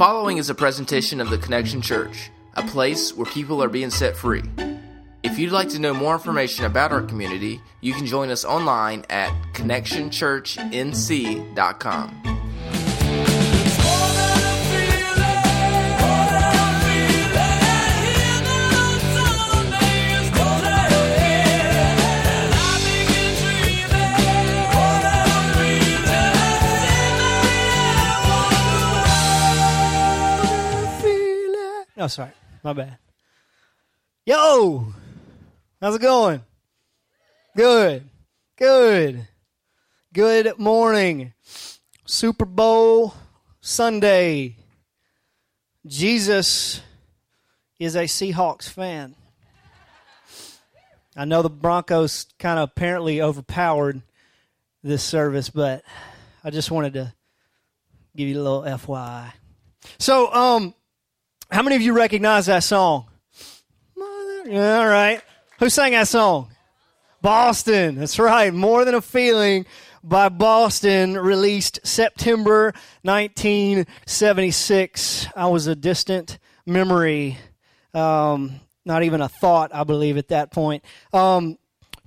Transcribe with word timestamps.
following 0.00 0.38
is 0.38 0.48
a 0.48 0.54
presentation 0.54 1.20
of 1.20 1.28
the 1.28 1.36
Connection 1.36 1.82
Church, 1.82 2.30
a 2.54 2.66
place 2.68 3.14
where 3.14 3.26
people 3.26 3.62
are 3.62 3.68
being 3.68 3.90
set 3.90 4.16
free. 4.16 4.40
If 5.22 5.38
you'd 5.38 5.52
like 5.52 5.68
to 5.68 5.78
know 5.78 5.92
more 5.92 6.14
information 6.14 6.64
about 6.64 6.90
our 6.90 7.02
community, 7.02 7.60
you 7.82 7.92
can 7.92 8.06
join 8.06 8.30
us 8.30 8.42
online 8.42 9.04
at 9.10 9.30
connectionchurchnc.com. 9.52 12.39
No, 32.00 32.06
sorry. 32.06 32.30
My 32.64 32.72
bad. 32.72 32.96
Yo! 34.24 34.86
How's 35.82 35.96
it 35.96 36.00
going? 36.00 36.40
Good. 37.54 38.08
Good. 38.56 39.28
Good 40.10 40.58
morning. 40.58 41.34
Super 42.06 42.46
Bowl 42.46 43.12
Sunday. 43.60 44.56
Jesus 45.84 46.80
is 47.78 47.96
a 47.96 48.04
Seahawks 48.04 48.66
fan. 48.66 49.14
I 51.14 51.26
know 51.26 51.42
the 51.42 51.50
Broncos 51.50 52.24
kind 52.38 52.58
of 52.58 52.70
apparently 52.70 53.20
overpowered 53.20 54.00
this 54.82 55.02
service, 55.04 55.50
but 55.50 55.84
I 56.42 56.48
just 56.48 56.70
wanted 56.70 56.94
to 56.94 57.12
give 58.16 58.26
you 58.26 58.40
a 58.40 58.42
little 58.42 58.62
FYI. 58.62 59.32
So, 59.98 60.32
um, 60.32 60.74
how 61.50 61.62
many 61.62 61.76
of 61.76 61.82
you 61.82 61.92
recognize 61.92 62.46
that 62.46 62.64
song? 62.64 63.04
Yeah, 64.46 64.78
all 64.78 64.88
right. 64.88 65.20
Who 65.58 65.68
sang 65.68 65.92
that 65.92 66.08
song? 66.08 66.48
Boston. 67.22 67.96
That's 67.96 68.18
right. 68.18 68.54
More 68.54 68.84
Than 68.84 68.94
a 68.94 69.02
Feeling 69.02 69.66
by 70.02 70.30
Boston, 70.30 71.18
released 71.18 71.80
September 71.84 72.72
1976. 73.02 75.26
I 75.36 75.48
was 75.48 75.66
a 75.66 75.76
distant 75.76 76.38
memory, 76.64 77.36
um, 77.92 78.60
not 78.84 79.02
even 79.02 79.20
a 79.20 79.28
thought, 79.28 79.74
I 79.74 79.84
believe, 79.84 80.16
at 80.16 80.28
that 80.28 80.52
point. 80.52 80.82
Um, 81.12 81.58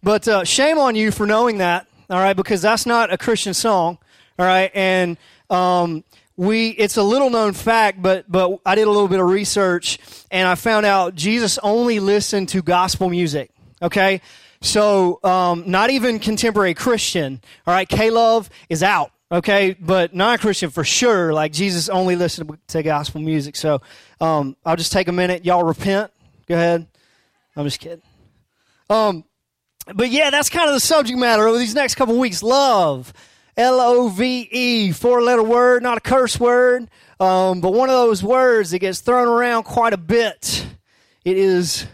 but 0.02 0.28
uh, 0.28 0.44
shame 0.44 0.80
on 0.80 0.96
you 0.96 1.12
for 1.12 1.28
knowing 1.28 1.60
that, 1.60 1.86
all 2.10 2.20
right, 2.20 2.36
because 2.36 2.64
that's 2.64 2.88
not 2.88 3.14
a 3.14 3.18
Christian 3.18 3.54
song, 3.54 4.00
all 4.40 4.46
right? 4.46 4.72
And 4.74 5.18
um, 5.50 6.04
we 6.36 6.70
it's 6.70 6.98
a 6.98 7.04
little 7.04 7.30
known 7.30 7.54
fact, 7.54 8.02
but 8.02 8.32
but 8.32 8.60
I 8.66 8.76
did 8.76 8.88
a 8.88 8.92
little 8.92 9.08
bit 9.08 9.20
of 9.20 9.28
research 9.28 10.00
and 10.32 10.48
I 10.48 10.56
found 10.56 10.86
out 10.86 11.16
Jesus 11.16 11.58
only 11.60 12.00
listened 12.00 12.50
to 12.50 12.62
gospel 12.62 13.10
music. 13.10 13.52
Okay, 13.82 14.22
so 14.62 15.20
um, 15.24 15.64
not 15.68 15.90
even 15.90 16.20
contemporary 16.20 16.74
Christian. 16.74 17.42
All 17.68 17.74
right, 17.74 17.88
K 17.88 18.10
Love 18.10 18.50
is 18.70 18.82
out. 18.82 19.12
Okay, 19.32 19.76
but 19.80 20.14
non 20.14 20.38
Christian 20.38 20.70
for 20.70 20.84
sure. 20.84 21.34
Like 21.34 21.52
Jesus 21.52 21.90
only 21.90 22.16
listened 22.16 22.58
to 22.68 22.84
gospel 22.84 23.22
music. 23.22 23.56
So 23.56 23.82
um, 24.22 24.56
I'll 24.66 24.76
just 24.76 24.92
take 24.92 25.08
a 25.08 25.12
minute. 25.12 25.46
Y'all 25.46 25.64
repent. 25.64 26.12
Go 26.48 26.56
ahead. 26.56 26.88
I'm 27.56 27.66
just 27.66 27.80
kidding. 27.80 28.02
Um, 28.90 29.24
but 29.94 30.10
yeah, 30.10 30.30
that's 30.30 30.50
kind 30.50 30.68
of 30.68 30.74
the 30.74 30.80
subject 30.80 31.18
matter 31.20 31.48
over 31.48 31.58
these 31.58 31.76
next 31.76 31.96
couple 31.96 32.18
weeks. 32.18 32.42
Love. 32.42 33.14
L 33.56 33.80
O 33.80 34.10
V 34.10 34.48
E, 34.52 34.92
four 34.92 35.22
letter 35.22 35.44
word, 35.44 35.84
not 35.84 35.98
a 35.98 36.02
curse 36.02 36.40
word, 36.40 36.90
um, 37.20 37.62
but 37.62 37.74
one 37.74 37.90
of 37.90 37.96
those 37.96 38.24
words 38.24 38.72
that 38.72 38.80
gets 38.80 39.00
thrown 39.00 39.28
around 39.28 39.64
quite 39.64 39.94
a 39.94 39.98
bit. 39.98 40.66
It 41.24 41.38
is 41.38 41.86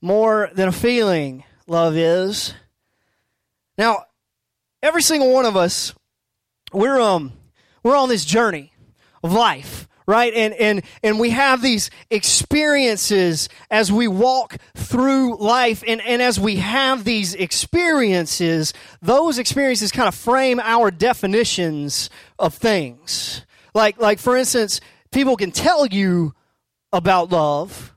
more 0.00 0.50
than 0.52 0.68
a 0.68 0.72
feeling, 0.72 1.44
love 1.66 1.96
is. 1.96 2.52
Now, 3.76 4.04
every 4.82 5.02
single 5.02 5.32
one 5.32 5.46
of 5.46 5.56
us, 5.56 5.94
we're, 6.72 7.00
um, 7.00 7.32
we're 7.82 7.96
on 7.96 8.08
this 8.08 8.24
journey 8.24 8.72
of 9.22 9.32
life 9.32 9.88
right? 10.08 10.32
And 10.32 10.54
and 10.54 10.82
and 11.02 11.20
we 11.20 11.30
have 11.30 11.60
these 11.60 11.90
experiences 12.10 13.50
as 13.70 13.92
we 13.92 14.08
walk 14.08 14.56
through 14.74 15.36
life 15.36 15.84
and 15.86 16.00
and 16.00 16.22
as 16.22 16.40
we 16.40 16.56
have 16.56 17.04
these 17.04 17.34
experiences 17.34 18.72
those 19.02 19.38
experiences 19.38 19.92
kind 19.92 20.08
of 20.08 20.14
frame 20.14 20.60
our 20.60 20.90
definitions 20.90 22.08
of 22.38 22.54
things. 22.54 23.44
Like 23.74 24.00
like 24.00 24.18
for 24.18 24.34
instance 24.34 24.80
people 25.12 25.36
can 25.36 25.52
tell 25.52 25.86
you 25.86 26.34
about 26.90 27.30
love 27.30 27.94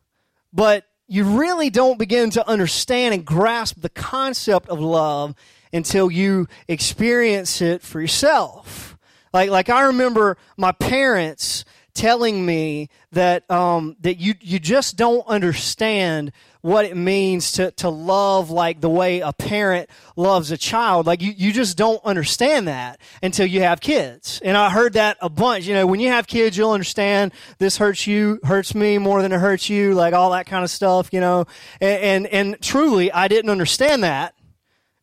but 0.51 0.83
you 1.07 1.23
really 1.23 1.69
don't 1.69 1.97
begin 1.97 2.29
to 2.31 2.45
understand 2.45 3.13
and 3.13 3.23
grasp 3.23 3.79
the 3.79 3.89
concept 3.89 4.67
of 4.67 4.81
love 4.81 5.33
until 5.71 6.11
you 6.11 6.47
experience 6.67 7.61
it 7.61 7.81
for 7.81 8.01
yourself. 8.01 8.97
Like 9.33 9.49
like 9.49 9.69
i 9.69 9.83
remember 9.83 10.35
my 10.57 10.73
parents 10.73 11.63
telling 11.93 12.45
me 12.45 12.89
that 13.11 13.49
um, 13.49 13.95
that 14.01 14.15
you 14.15 14.35
you 14.41 14.59
just 14.59 14.97
don't 14.97 15.25
understand 15.27 16.31
what 16.61 16.85
it 16.85 16.95
means 16.95 17.53
to, 17.53 17.71
to 17.71 17.89
love 17.89 18.51
like 18.51 18.81
the 18.81 18.89
way 18.89 19.19
a 19.19 19.33
parent 19.33 19.89
loves 20.15 20.51
a 20.51 20.57
child. 20.57 21.07
Like 21.07 21.21
you, 21.21 21.33
you 21.35 21.51
just 21.51 21.75
don't 21.75 22.03
understand 22.05 22.67
that 22.67 22.99
until 23.23 23.47
you 23.47 23.61
have 23.61 23.81
kids. 23.81 24.39
And 24.43 24.55
I 24.55 24.69
heard 24.69 24.93
that 24.93 25.17
a 25.21 25.29
bunch. 25.29 25.65
You 25.65 25.73
know, 25.73 25.87
when 25.87 25.99
you 25.99 26.09
have 26.09 26.27
kids, 26.27 26.55
you'll 26.55 26.71
understand 26.71 27.33
this 27.57 27.77
hurts 27.77 28.05
you, 28.05 28.39
hurts 28.43 28.75
me 28.75 28.99
more 28.99 29.21
than 29.21 29.31
it 29.31 29.39
hurts 29.39 29.69
you, 29.69 29.93
like 29.93 30.13
all 30.13 30.31
that 30.31 30.45
kind 30.45 30.63
of 30.63 30.69
stuff, 30.69 31.09
you 31.11 31.19
know. 31.19 31.45
And 31.79 32.01
and, 32.01 32.27
and 32.27 32.61
truly 32.61 33.11
I 33.11 33.27
didn't 33.27 33.49
understand 33.49 34.03
that 34.03 34.35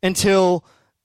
until 0.01 0.63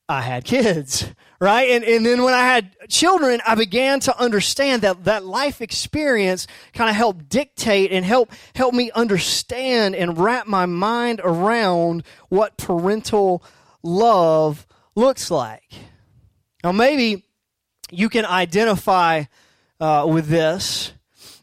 I 0.08 0.20
had 0.20 0.44
kids 0.44 1.06
right? 1.44 1.72
And, 1.72 1.84
and 1.84 2.06
then 2.06 2.22
when 2.22 2.32
I 2.32 2.42
had 2.42 2.74
children, 2.88 3.38
I 3.46 3.54
began 3.54 4.00
to 4.00 4.18
understand 4.18 4.80
that 4.80 5.04
that 5.04 5.26
life 5.26 5.60
experience 5.60 6.46
kind 6.72 6.88
of 6.88 6.96
helped 6.96 7.28
dictate 7.28 7.92
and 7.92 8.02
help, 8.02 8.32
help 8.54 8.72
me 8.72 8.90
understand 8.92 9.94
and 9.94 10.16
wrap 10.16 10.46
my 10.46 10.64
mind 10.64 11.20
around 11.22 12.02
what 12.30 12.56
parental 12.56 13.44
love 13.82 14.66
looks 14.94 15.30
like. 15.30 15.70
Now, 16.64 16.72
maybe 16.72 17.26
you 17.90 18.08
can 18.08 18.24
identify 18.24 19.24
uh, 19.80 20.06
with 20.08 20.28
this. 20.28 20.94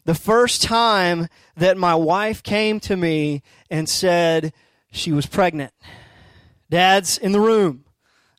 The 0.04 0.16
first 0.16 0.62
time 0.62 1.28
that 1.56 1.76
my 1.76 1.94
wife 1.94 2.42
came 2.42 2.80
to 2.80 2.96
me 2.96 3.44
and 3.70 3.88
said 3.88 4.52
she 4.90 5.12
was 5.12 5.26
pregnant. 5.26 5.72
Dad's 6.70 7.18
in 7.18 7.30
the 7.30 7.40
room, 7.40 7.84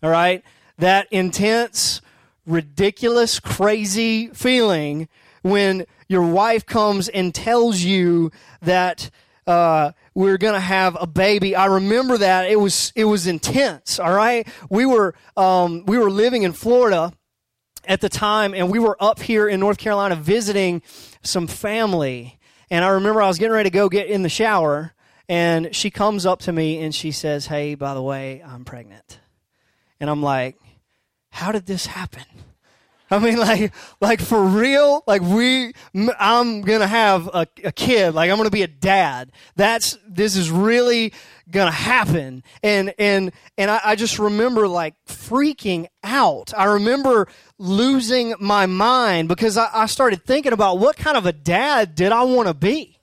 all 0.01 0.09
right? 0.09 0.43
That 0.77 1.07
intense, 1.11 2.01
ridiculous, 2.45 3.39
crazy 3.39 4.27
feeling 4.27 5.07
when 5.41 5.85
your 6.07 6.23
wife 6.23 6.65
comes 6.65 7.09
and 7.09 7.33
tells 7.33 7.81
you 7.81 8.31
that 8.61 9.09
uh, 9.45 9.91
we're 10.13 10.37
going 10.37 10.53
to 10.53 10.59
have 10.59 10.97
a 10.99 11.07
baby. 11.07 11.55
I 11.55 11.65
remember 11.65 12.17
that 12.17 12.49
it 12.49 12.59
was 12.59 12.93
it 12.95 13.05
was 13.05 13.27
intense. 13.27 13.99
All 13.99 14.13
right, 14.13 14.47
we 14.69 14.85
were 14.85 15.15
um, 15.35 15.85
we 15.85 15.97
were 15.97 16.09
living 16.09 16.43
in 16.43 16.53
Florida 16.53 17.13
at 17.85 18.01
the 18.01 18.09
time, 18.09 18.53
and 18.53 18.71
we 18.71 18.79
were 18.79 18.95
up 19.01 19.19
here 19.19 19.47
in 19.47 19.59
North 19.59 19.77
Carolina 19.77 20.15
visiting 20.15 20.81
some 21.23 21.47
family. 21.47 22.39
And 22.69 22.83
I 22.83 22.89
remember 22.89 23.21
I 23.21 23.27
was 23.27 23.37
getting 23.37 23.53
ready 23.53 23.69
to 23.69 23.73
go 23.73 23.89
get 23.89 24.07
in 24.07 24.23
the 24.23 24.29
shower, 24.29 24.93
and 25.27 25.75
she 25.75 25.91
comes 25.91 26.25
up 26.25 26.39
to 26.41 26.51
me 26.53 26.79
and 26.79 26.95
she 26.95 27.11
says, 27.11 27.47
"Hey, 27.47 27.75
by 27.75 27.93
the 27.93 28.01
way, 28.01 28.41
I'm 28.45 28.63
pregnant." 28.65 29.19
And 29.99 30.09
I'm 30.09 30.23
like, 30.23 30.57
how 31.33 31.51
did 31.51 31.65
this 31.65 31.87
happen? 31.87 32.23
I 33.09 33.17
mean, 33.17 33.37
like, 33.37 33.73
like 33.99 34.21
for 34.21 34.43
real, 34.43 35.03
like 35.07 35.23
we, 35.23 35.73
I'm 36.19 36.61
gonna 36.61 36.87
have 36.87 37.27
a, 37.27 37.47
a 37.63 37.71
kid, 37.71 38.13
like 38.13 38.29
I'm 38.29 38.37
gonna 38.37 38.51
be 38.51 38.61
a 38.61 38.67
dad. 38.67 39.31
That's, 39.55 39.97
this 40.07 40.35
is 40.35 40.51
really 40.51 41.11
gonna 41.49 41.71
happen. 41.71 42.43
And, 42.61 42.93
and, 42.99 43.31
and 43.57 43.71
I, 43.71 43.81
I 43.83 43.95
just 43.95 44.19
remember 44.19 44.67
like 44.67 44.93
freaking 45.07 45.87
out. 46.03 46.53
I 46.55 46.65
remember 46.65 47.27
losing 47.57 48.35
my 48.39 48.67
mind 48.67 49.27
because 49.27 49.57
I, 49.57 49.69
I 49.73 49.85
started 49.87 50.23
thinking 50.23 50.53
about 50.53 50.77
what 50.77 50.97
kind 50.97 51.17
of 51.17 51.25
a 51.25 51.33
dad 51.33 51.95
did 51.95 52.11
I 52.11 52.23
want 52.23 52.47
to 52.47 52.53
be? 52.53 52.99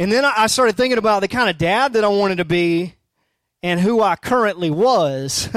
And 0.00 0.10
then 0.10 0.24
I 0.24 0.48
started 0.48 0.76
thinking 0.76 0.98
about 0.98 1.20
the 1.20 1.28
kind 1.28 1.48
of 1.48 1.58
dad 1.58 1.92
that 1.92 2.02
I 2.02 2.08
wanted 2.08 2.38
to 2.38 2.44
be 2.44 2.94
and 3.62 3.78
who 3.78 4.02
I 4.02 4.16
currently 4.16 4.70
was. 4.70 5.48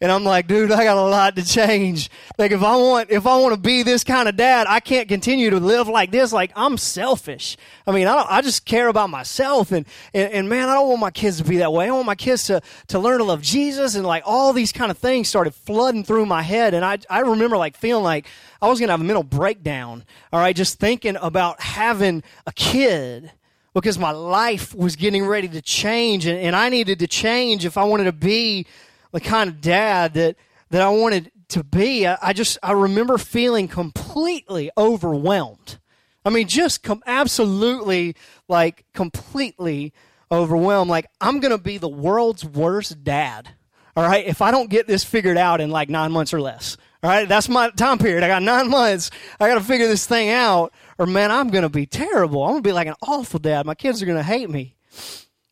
And 0.00 0.12
I'm 0.12 0.22
like, 0.22 0.46
dude, 0.46 0.70
I 0.70 0.84
got 0.84 0.96
a 0.96 1.02
lot 1.02 1.34
to 1.36 1.44
change. 1.44 2.08
Like 2.38 2.52
if 2.52 2.62
I 2.62 2.76
want, 2.76 3.10
if 3.10 3.26
I 3.26 3.36
want 3.38 3.54
to 3.54 3.60
be 3.60 3.82
this 3.82 4.04
kind 4.04 4.28
of 4.28 4.36
dad, 4.36 4.66
I 4.68 4.78
can't 4.78 5.08
continue 5.08 5.50
to 5.50 5.58
live 5.58 5.88
like 5.88 6.12
this. 6.12 6.32
Like 6.32 6.52
I'm 6.54 6.78
selfish. 6.78 7.56
I 7.84 7.90
mean, 7.90 8.06
I 8.06 8.14
don't, 8.14 8.30
I 8.30 8.40
just 8.40 8.64
care 8.64 8.86
about 8.86 9.10
myself 9.10 9.72
and, 9.72 9.86
and, 10.14 10.32
and 10.32 10.48
man, 10.48 10.68
I 10.68 10.74
don't 10.74 10.88
want 10.88 11.00
my 11.00 11.10
kids 11.10 11.38
to 11.38 11.44
be 11.44 11.56
that 11.58 11.72
way. 11.72 11.88
I 11.88 11.90
want 11.90 12.06
my 12.06 12.14
kids 12.14 12.44
to, 12.44 12.62
to 12.88 12.98
learn 13.00 13.18
to 13.18 13.24
love 13.24 13.42
Jesus 13.42 13.96
and 13.96 14.06
like 14.06 14.22
all 14.24 14.52
these 14.52 14.70
kind 14.70 14.92
of 14.92 14.98
things 14.98 15.28
started 15.28 15.52
flooding 15.52 16.04
through 16.04 16.26
my 16.26 16.42
head. 16.42 16.74
And 16.74 16.84
I, 16.84 16.98
I 17.10 17.20
remember 17.20 17.56
like 17.56 17.76
feeling 17.76 18.04
like 18.04 18.26
I 18.62 18.68
was 18.68 18.78
going 18.78 18.88
to 18.88 18.92
have 18.92 19.00
a 19.00 19.04
mental 19.04 19.24
breakdown. 19.24 20.04
All 20.32 20.38
right, 20.38 20.54
just 20.54 20.78
thinking 20.78 21.16
about 21.20 21.60
having 21.60 22.22
a 22.46 22.52
kid 22.52 23.32
because 23.74 23.98
my 23.98 24.12
life 24.12 24.74
was 24.74 24.96
getting 24.96 25.24
ready 25.24 25.48
to 25.48 25.62
change 25.62 26.26
and, 26.26 26.38
and 26.38 26.54
I 26.54 26.68
needed 26.68 27.00
to 27.00 27.06
change 27.06 27.64
if 27.64 27.76
I 27.76 27.84
wanted 27.84 28.04
to 28.04 28.12
be 28.12 28.66
the 29.12 29.20
kind 29.20 29.48
of 29.48 29.60
dad 29.60 30.14
that, 30.14 30.36
that 30.70 30.82
I 30.82 30.88
wanted 30.90 31.30
to 31.48 31.64
be. 31.64 32.06
I, 32.06 32.18
I 32.22 32.32
just, 32.32 32.58
I 32.62 32.72
remember 32.72 33.18
feeling 33.18 33.68
completely 33.68 34.70
overwhelmed. 34.76 35.78
I 36.24 36.30
mean, 36.30 36.46
just 36.46 36.82
com- 36.82 37.02
absolutely, 37.06 38.16
like, 38.48 38.84
completely 38.92 39.92
overwhelmed. 40.30 40.90
Like, 40.90 41.06
I'm 41.20 41.40
to 41.52 41.58
be 41.58 41.78
the 41.78 41.88
world's 41.88 42.44
worst 42.44 43.02
dad. 43.02 43.48
All 43.96 44.04
right. 44.04 44.26
If 44.26 44.42
I 44.42 44.52
don't 44.52 44.70
get 44.70 44.86
this 44.86 45.02
figured 45.02 45.36
out 45.36 45.60
in 45.60 45.70
like 45.70 45.88
nine 45.88 46.12
months 46.12 46.32
or 46.32 46.40
less. 46.40 46.76
All 47.02 47.10
right. 47.10 47.28
That's 47.28 47.48
my 47.48 47.70
time 47.70 47.98
period. 47.98 48.22
I 48.22 48.28
got 48.28 48.44
nine 48.44 48.70
months. 48.70 49.10
I 49.40 49.48
got 49.48 49.54
to 49.54 49.60
figure 49.60 49.88
this 49.88 50.06
thing 50.06 50.30
out 50.30 50.72
or 50.98 51.06
man, 51.06 51.32
I'm 51.32 51.48
to 51.62 51.68
be 51.68 51.84
terrible. 51.84 52.44
I'm 52.44 52.50
to 52.62 52.68
be 52.68 52.72
like 52.72 52.86
an 52.86 52.94
awful 53.02 53.40
dad. 53.40 53.66
My 53.66 53.74
kids 53.74 54.00
are 54.00 54.06
to 54.16 54.22
hate 54.22 54.50
me. 54.50 54.76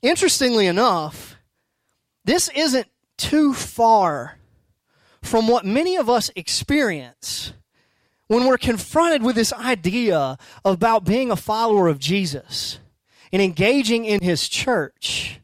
Interestingly 0.01 0.67
enough, 0.67 1.37
this 2.25 2.49
isn't 2.55 2.87
too 3.17 3.53
far 3.55 4.39
from 5.23 5.49
what 5.49 5.65
many 5.65 5.97
of 5.97 6.09
us 6.09 6.31
experience 6.37 7.53
when 8.29 8.47
we're 8.47 8.59
confronted 8.59 9.23
with 9.23 9.37
this 9.37 9.53
idea 9.53 10.37
about 10.65 11.05
being 11.05 11.31
a 11.31 11.37
follower 11.37 11.89
of 11.89 11.99
Jesus 11.99 12.79
and 13.33 13.43
engaging 13.43 14.05
in 14.05 14.21
his 14.21 14.49
church 14.49 15.41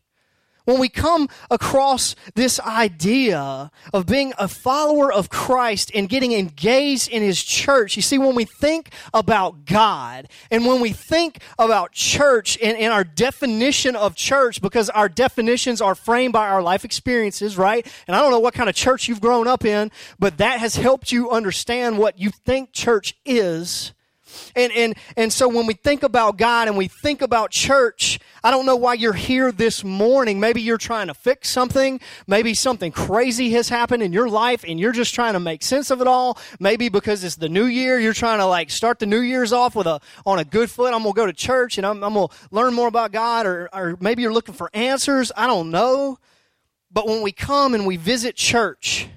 when 0.64 0.78
we 0.78 0.88
come 0.88 1.28
across 1.50 2.14
this 2.34 2.60
idea 2.60 3.70
of 3.92 4.06
being 4.06 4.32
a 4.38 4.48
follower 4.48 5.12
of 5.12 5.28
Christ 5.28 5.90
and 5.94 6.08
getting 6.08 6.32
engaged 6.32 7.08
in 7.10 7.22
His 7.22 7.42
church, 7.42 7.96
you 7.96 8.02
see, 8.02 8.18
when 8.18 8.34
we 8.34 8.44
think 8.44 8.92
about 9.12 9.64
God 9.64 10.28
and 10.50 10.66
when 10.66 10.80
we 10.80 10.92
think 10.92 11.40
about 11.58 11.92
church 11.92 12.58
and, 12.62 12.76
and, 12.76 12.92
our 12.92 13.04
definition 13.04 13.96
of 13.96 14.14
church, 14.14 14.60
because 14.60 14.90
our 14.90 15.08
definitions 15.08 15.80
are 15.80 15.94
framed 15.94 16.32
by 16.32 16.48
our 16.48 16.62
life 16.62 16.84
experiences, 16.84 17.56
right? 17.56 17.86
And 18.06 18.14
I 18.14 18.20
don't 18.20 18.30
know 18.30 18.38
what 18.38 18.52
kind 18.54 18.68
of 18.68 18.74
church 18.74 19.08
you've 19.08 19.20
grown 19.20 19.48
up 19.48 19.64
in, 19.64 19.90
but 20.18 20.38
that 20.38 20.60
has 20.60 20.76
helped 20.76 21.10
you 21.10 21.30
understand 21.30 21.98
what 21.98 22.18
you 22.18 22.30
think 22.30 22.72
church 22.72 23.14
is. 23.24 23.92
And, 24.55 24.73
and, 24.73 24.94
and 25.17 25.32
so 25.32 25.49
when 25.49 25.67
we 25.67 25.75
think 25.75 26.02
about 26.02 26.37
God 26.37 26.69
and 26.69 26.76
we 26.76 26.88
think 26.88 27.23
about 27.23 27.50
church, 27.50 28.19
I 28.44 28.50
don't 28.50 28.67
know 28.67 28.76
why 28.76 28.94
you're 28.94 29.12
here 29.12 29.52
this 29.52 29.84
morning. 29.84 30.40
Maybe 30.40 30.61
you're 30.62 30.79
trying 30.79 31.06
to 31.06 31.14
fix 31.14 31.49
something. 31.49 32.00
Maybe 32.26 32.55
something 32.55 32.93
crazy 32.93 33.50
has 33.50 33.69
happened 33.69 34.02
in 34.02 34.12
your 34.12 34.29
life 34.29 34.64
and 34.67 34.81
you're 34.81 34.93
just 34.93 35.14
trying 35.14 35.34
to 35.34 35.40
make 35.40 35.62
sense 35.62 35.90
of 35.90 36.00
it 36.00 36.06
all. 36.06 36.38
Maybe 36.58 36.88
because 36.88 37.25
it's 37.25 37.37
the 37.37 37.49
new 37.49 37.67
year, 37.67 37.99
you're 37.99 38.12
trying 38.12 38.38
to 38.38 38.46
like 38.46 38.70
start 38.70 38.99
the 38.99 39.06
new 39.06 39.20
year's 39.20 39.52
off 39.52 39.75
with 39.75 39.87
a, 39.87 40.00
on 40.26 40.38
a 40.38 40.44
good 40.44 40.70
foot. 40.70 40.93
I'm 40.93 41.02
going 41.02 41.14
to 41.14 41.17
go 41.17 41.26
to 41.26 41.32
church 41.32 41.79
and 41.79 41.87
I'm, 41.87 42.02
I'm 42.02 42.14
going 42.14 42.29
to 42.29 42.34
learn 42.50 42.75
more 42.75 42.88
about 42.88 43.12
God 43.12 43.46
or, 43.46 43.69
or 43.73 43.96
maybe 44.00 44.23
you're 44.23 44.32
looking 44.32 44.55
for 44.55 44.70
answers. 44.75 45.31
I 45.37 45.46
don't 45.46 45.70
know. 45.70 46.19
But 46.90 47.06
when 47.06 47.23
we 47.23 47.32
come 47.32 47.75
and 47.75 47.87
we 47.87 47.96
visit 47.96 48.37
church, 48.37 49.08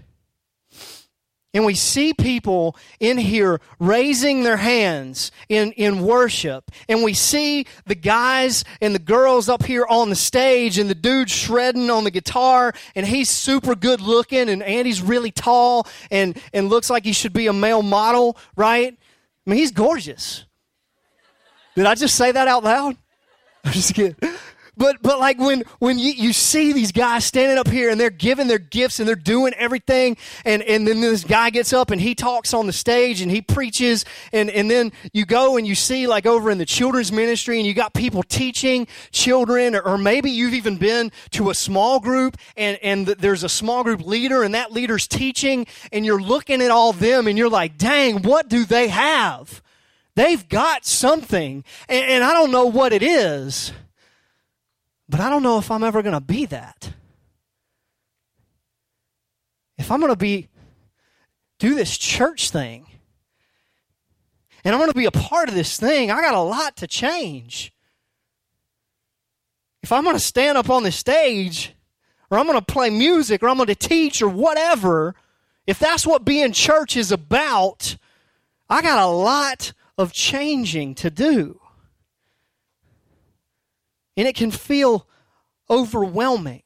and 1.55 1.65
we 1.65 1.73
see 1.73 2.13
people 2.13 2.75
in 2.99 3.17
here 3.17 3.61
raising 3.79 4.43
their 4.43 4.57
hands 4.57 5.31
in, 5.47 5.71
in 5.71 6.01
worship. 6.01 6.69
And 6.89 7.01
we 7.01 7.13
see 7.13 7.65
the 7.85 7.95
guys 7.95 8.65
and 8.81 8.93
the 8.93 8.99
girls 8.99 9.47
up 9.47 9.63
here 9.63 9.85
on 9.89 10.09
the 10.09 10.17
stage 10.17 10.77
and 10.77 10.89
the 10.89 10.95
dude 10.95 11.29
shredding 11.29 11.89
on 11.89 12.03
the 12.03 12.11
guitar 12.11 12.73
and 12.93 13.07
he's 13.07 13.29
super 13.29 13.73
good 13.73 14.01
looking 14.01 14.49
and 14.49 14.61
Andy's 14.61 15.01
really 15.01 15.31
tall 15.31 15.87
and, 16.11 16.37
and 16.53 16.67
looks 16.69 16.89
like 16.89 17.05
he 17.05 17.13
should 17.13 17.33
be 17.33 17.47
a 17.47 17.53
male 17.53 17.81
model, 17.81 18.37
right? 18.57 18.93
I 19.47 19.49
mean, 19.49 19.57
he's 19.57 19.71
gorgeous. 19.71 20.43
Did 21.75 21.85
I 21.85 21.95
just 21.95 22.15
say 22.15 22.33
that 22.33 22.49
out 22.49 22.65
loud? 22.65 22.97
I'm 23.63 23.71
just 23.71 23.93
kidding. 23.93 24.17
But 24.77 25.01
but 25.01 25.19
like 25.19 25.39
when 25.39 25.63
when 25.79 25.97
you, 25.97 26.11
you 26.11 26.33
see 26.33 26.73
these 26.73 26.91
guys 26.91 27.23
standing 27.23 27.57
up 27.57 27.67
here 27.67 27.89
and 27.89 27.99
they're 27.99 28.09
giving 28.09 28.47
their 28.47 28.59
gifts 28.59 28.99
and 28.99 29.07
they're 29.07 29.15
doing 29.15 29.53
everything 29.53 30.17
and, 30.43 30.61
and 30.63 30.87
then 30.87 30.99
this 31.01 31.23
guy 31.23 31.49
gets 31.49 31.71
up 31.71 31.91
and 31.91 32.01
he 32.01 32.13
talks 32.13 32.53
on 32.53 32.67
the 32.67 32.73
stage 32.73 33.21
and 33.21 33.31
he 33.31 33.41
preaches 33.41 34.03
and, 34.33 34.49
and 34.49 34.69
then 34.69 34.91
you 35.13 35.25
go 35.25 35.55
and 35.57 35.65
you 35.65 35.75
see 35.75 36.07
like 36.07 36.25
over 36.25 36.51
in 36.51 36.57
the 36.57 36.65
children's 36.65 37.11
ministry 37.11 37.57
and 37.57 37.65
you 37.65 37.73
got 37.73 37.93
people 37.93 38.21
teaching 38.23 38.87
children 39.11 39.75
or, 39.75 39.81
or 39.81 39.97
maybe 39.97 40.29
you've 40.29 40.53
even 40.53 40.77
been 40.77 41.11
to 41.31 41.49
a 41.49 41.55
small 41.55 41.99
group 41.99 42.37
and, 42.57 42.77
and 42.83 43.07
there's 43.07 43.43
a 43.43 43.49
small 43.49 43.83
group 43.83 44.05
leader 44.05 44.43
and 44.43 44.53
that 44.55 44.73
leader's 44.73 45.07
teaching 45.07 45.65
and 45.93 46.05
you're 46.05 46.21
looking 46.21 46.61
at 46.61 46.71
all 46.71 46.91
them 46.91 47.27
and 47.27 47.37
you're 47.37 47.49
like, 47.49 47.77
dang, 47.77 48.21
what 48.23 48.49
do 48.49 48.65
they 48.65 48.89
have? 48.89 49.61
They've 50.15 50.47
got 50.49 50.85
something 50.85 51.63
and, 51.87 52.05
and 52.05 52.23
I 52.23 52.33
don't 52.33 52.51
know 52.51 52.65
what 52.65 52.91
it 52.91 53.03
is. 53.03 53.71
But 55.07 55.19
I 55.19 55.29
don't 55.29 55.43
know 55.43 55.57
if 55.57 55.69
I'm 55.69 55.83
ever 55.83 56.01
going 56.01 56.13
to 56.13 56.21
be 56.21 56.45
that. 56.47 56.93
If 59.77 59.91
I'm 59.91 59.99
going 59.99 60.11
to 60.11 60.17
be 60.17 60.47
do 61.59 61.75
this 61.75 61.97
church 61.97 62.49
thing 62.49 62.87
and 64.63 64.73
I'm 64.73 64.79
going 64.79 64.91
to 64.91 64.97
be 64.97 65.05
a 65.05 65.11
part 65.11 65.47
of 65.47 65.55
this 65.55 65.77
thing, 65.77 66.11
I 66.11 66.21
got 66.21 66.33
a 66.33 66.41
lot 66.41 66.77
to 66.77 66.87
change. 66.87 67.71
If 69.83 69.91
I'm 69.91 70.03
going 70.03 70.15
to 70.15 70.19
stand 70.19 70.57
up 70.57 70.69
on 70.69 70.83
the 70.83 70.91
stage 70.91 71.75
or 72.31 72.39
I'm 72.39 72.47
going 72.47 72.59
to 72.59 72.65
play 72.65 72.89
music 72.89 73.43
or 73.43 73.49
I'm 73.49 73.57
going 73.57 73.67
to 73.67 73.75
teach 73.75 74.21
or 74.21 74.29
whatever, 74.29 75.13
if 75.67 75.77
that's 75.77 76.07
what 76.07 76.25
being 76.25 76.51
church 76.51 76.97
is 76.97 77.11
about, 77.11 77.97
I 78.69 78.81
got 78.81 78.97
a 78.97 79.07
lot 79.07 79.73
of 79.97 80.11
changing 80.11 80.95
to 80.95 81.11
do. 81.11 81.59
And 84.17 84.27
it 84.27 84.35
can 84.35 84.51
feel 84.51 85.07
overwhelming. 85.69 86.63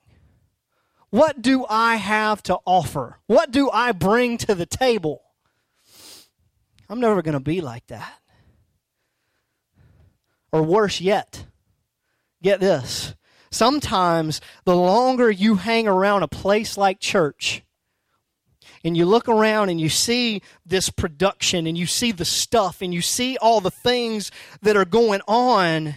What 1.10 1.42
do 1.42 1.66
I 1.68 1.96
have 1.96 2.44
to 2.44 2.60
offer? 2.66 3.20
What 3.26 3.52
do 3.52 3.70
I 3.72 3.92
bring 3.92 4.38
to 4.40 4.54
the 4.54 4.68
table? 4.68 5.24
I'm 6.88 7.00
never 7.00 7.22
going 7.22 7.34
to 7.34 7.40
be 7.40 7.62
like 7.62 7.88
that. 7.88 8.20
Or 10.52 10.64
worse 10.64 11.00
yet, 11.02 11.46
get 12.42 12.60
this. 12.60 13.16
Sometimes 13.52 14.42
the 14.66 14.76
longer 14.76 15.30
you 15.30 15.56
hang 15.56 15.88
around 15.88 16.24
a 16.24 16.28
place 16.28 16.78
like 16.78 17.00
church, 17.00 17.64
and 18.84 18.96
you 18.96 19.06
look 19.06 19.28
around 19.28 19.70
and 19.70 19.80
you 19.80 19.90
see 19.90 20.42
this 20.66 20.90
production 20.90 21.68
and 21.68 21.78
you 21.78 21.86
see 21.86 22.12
the 22.12 22.26
stuff 22.26 22.82
and 22.82 22.94
you 22.94 23.02
see 23.02 23.38
all 23.38 23.60
the 23.60 23.72
things 23.72 24.32
that 24.62 24.78
are 24.78 24.86
going 24.86 25.22
on, 25.28 25.96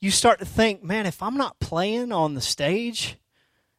you 0.00 0.10
start 0.10 0.38
to 0.38 0.44
think, 0.44 0.82
man, 0.82 1.06
if 1.06 1.22
I'm 1.22 1.36
not 1.36 1.58
playing 1.58 2.12
on 2.12 2.34
the 2.34 2.40
stage, 2.40 3.16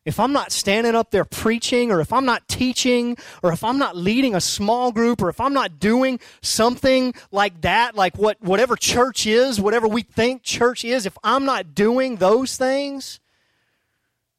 if 0.05 0.19
I'm 0.19 0.33
not 0.33 0.51
standing 0.51 0.95
up 0.95 1.11
there 1.11 1.25
preaching, 1.25 1.91
or 1.91 2.01
if 2.01 2.11
I'm 2.11 2.25
not 2.25 2.47
teaching, 2.47 3.17
or 3.43 3.51
if 3.53 3.63
I'm 3.63 3.77
not 3.77 3.95
leading 3.95 4.33
a 4.33 4.41
small 4.41 4.91
group, 4.91 5.21
or 5.21 5.29
if 5.29 5.39
I'm 5.39 5.53
not 5.53 5.79
doing 5.79 6.19
something 6.41 7.13
like 7.31 7.61
that, 7.61 7.95
like 7.95 8.17
what 8.17 8.41
whatever 8.41 8.75
church 8.75 9.27
is, 9.27 9.61
whatever 9.61 9.87
we 9.87 10.01
think 10.01 10.41
church 10.41 10.83
is, 10.83 11.05
if 11.05 11.17
I'm 11.23 11.45
not 11.45 11.75
doing 11.75 12.15
those 12.15 12.57
things, 12.57 13.19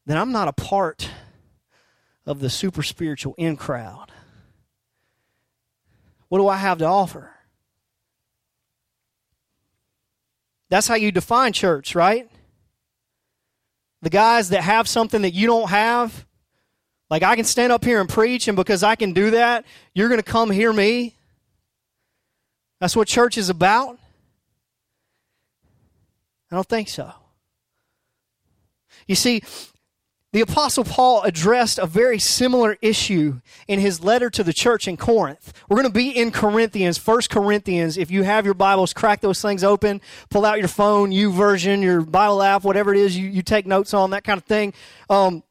then 0.06 0.16
I'm 0.16 0.32
not 0.32 0.48
a 0.48 0.52
part 0.52 1.08
of 2.26 2.40
the 2.40 2.50
super 2.50 2.82
spiritual 2.82 3.34
in 3.38 3.56
crowd. 3.56 4.10
What 6.28 6.38
do 6.38 6.48
I 6.48 6.56
have 6.56 6.78
to 6.78 6.86
offer? 6.86 7.29
That's 10.70 10.86
how 10.86 10.94
you 10.94 11.12
define 11.12 11.52
church, 11.52 11.94
right? 11.94 12.30
The 14.02 14.10
guys 14.10 14.48
that 14.50 14.62
have 14.62 14.88
something 14.88 15.22
that 15.22 15.34
you 15.34 15.46
don't 15.46 15.68
have. 15.68 16.24
Like 17.10 17.24
I 17.24 17.34
can 17.34 17.44
stand 17.44 17.72
up 17.72 17.84
here 17.84 18.00
and 18.00 18.08
preach, 18.08 18.46
and 18.46 18.56
because 18.56 18.84
I 18.84 18.94
can 18.94 19.12
do 19.12 19.32
that, 19.32 19.64
you're 19.94 20.08
going 20.08 20.20
to 20.20 20.24
come 20.30 20.48
hear 20.48 20.72
me. 20.72 21.16
That's 22.80 22.94
what 22.96 23.08
church 23.08 23.36
is 23.36 23.50
about. 23.50 23.98
I 26.50 26.56
don't 26.56 26.68
think 26.68 26.88
so. 26.88 27.12
You 29.06 29.16
see, 29.16 29.42
the 30.32 30.40
Apostle 30.40 30.84
Paul 30.84 31.22
addressed 31.22 31.78
a 31.78 31.86
very 31.86 32.20
similar 32.20 32.76
issue 32.80 33.40
in 33.66 33.80
his 33.80 34.04
letter 34.04 34.30
to 34.30 34.44
the 34.44 34.52
church 34.52 34.86
in 34.86 34.96
Corinth. 34.96 35.52
We're 35.68 35.76
going 35.76 35.88
to 35.88 35.92
be 35.92 36.16
in 36.16 36.30
Corinthians, 36.30 36.98
First 36.98 37.30
Corinthians. 37.30 37.98
If 37.98 38.12
you 38.12 38.22
have 38.22 38.44
your 38.44 38.54
Bibles, 38.54 38.92
crack 38.92 39.20
those 39.20 39.42
things 39.42 39.64
open, 39.64 40.00
pull 40.28 40.44
out 40.44 40.58
your 40.60 40.68
phone, 40.68 41.10
YouVersion, 41.10 41.82
your 41.82 42.02
Bible 42.02 42.42
app, 42.42 42.62
whatever 42.62 42.94
it 42.94 43.00
is 43.00 43.16
you, 43.16 43.28
you 43.28 43.42
take 43.42 43.66
notes 43.66 43.92
on, 43.92 44.10
that 44.10 44.22
kind 44.22 44.38
of 44.38 44.44
thing. 44.44 44.72
Um, 45.08 45.42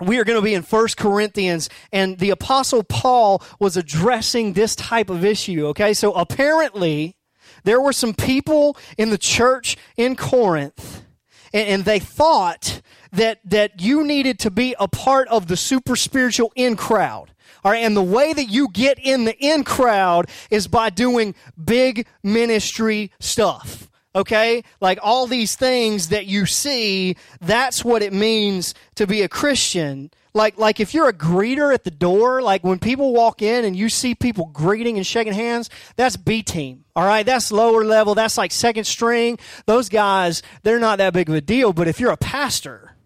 we 0.00 0.18
are 0.18 0.24
going 0.24 0.38
to 0.38 0.44
be 0.44 0.54
in 0.54 0.62
First 0.62 0.96
Corinthians, 0.96 1.70
and 1.92 2.18
the 2.18 2.30
Apostle 2.30 2.82
Paul 2.82 3.42
was 3.60 3.76
addressing 3.76 4.52
this 4.52 4.74
type 4.74 5.08
of 5.08 5.24
issue, 5.24 5.68
okay? 5.68 5.94
So 5.94 6.12
apparently, 6.12 7.16
there 7.62 7.80
were 7.80 7.92
some 7.92 8.12
people 8.12 8.76
in 8.98 9.10
the 9.10 9.18
church 9.18 9.76
in 9.96 10.16
Corinth, 10.16 11.05
and, 11.52 11.68
and 11.68 11.84
they 11.84 11.98
thought 11.98 12.80
that, 13.12 13.40
that 13.44 13.80
you 13.80 14.04
needed 14.04 14.38
to 14.40 14.50
be 14.50 14.74
a 14.78 14.88
part 14.88 15.28
of 15.28 15.48
the 15.48 15.56
super 15.56 15.96
spiritual 15.96 16.52
in 16.54 16.76
crowd. 16.76 17.30
All 17.64 17.72
right, 17.72 17.82
and 17.82 17.96
the 17.96 18.02
way 18.02 18.32
that 18.32 18.48
you 18.48 18.68
get 18.72 18.98
in 18.98 19.24
the 19.24 19.36
in 19.38 19.64
crowd 19.64 20.30
is 20.50 20.68
by 20.68 20.90
doing 20.90 21.34
big 21.62 22.06
ministry 22.22 23.10
stuff. 23.18 23.90
Okay? 24.16 24.64
Like 24.80 24.98
all 25.02 25.26
these 25.26 25.54
things 25.54 26.08
that 26.08 26.26
you 26.26 26.46
see, 26.46 27.16
that's 27.40 27.84
what 27.84 28.02
it 28.02 28.12
means 28.12 28.74
to 28.96 29.06
be 29.06 29.22
a 29.22 29.28
Christian. 29.28 30.10
Like, 30.32 30.58
like 30.58 30.80
if 30.80 30.92
you're 30.94 31.08
a 31.08 31.12
greeter 31.12 31.72
at 31.72 31.84
the 31.84 31.90
door, 31.90 32.42
like 32.42 32.64
when 32.64 32.78
people 32.78 33.12
walk 33.12 33.42
in 33.42 33.64
and 33.64 33.76
you 33.76 33.88
see 33.88 34.14
people 34.14 34.46
greeting 34.46 34.96
and 34.96 35.06
shaking 35.06 35.34
hands, 35.34 35.70
that's 35.96 36.16
B 36.16 36.42
team. 36.42 36.84
All 36.94 37.06
right, 37.06 37.24
that's 37.24 37.52
lower 37.52 37.84
level. 37.84 38.14
That's 38.14 38.38
like 38.38 38.52
second 38.52 38.84
string. 38.84 39.38
Those 39.66 39.88
guys, 39.88 40.42
they're 40.62 40.80
not 40.80 40.98
that 40.98 41.12
big 41.12 41.28
of 41.28 41.34
a 41.34 41.40
deal. 41.40 41.72
But 41.72 41.88
if 41.88 42.00
you're 42.00 42.10
a 42.10 42.16
pastor, 42.16 42.96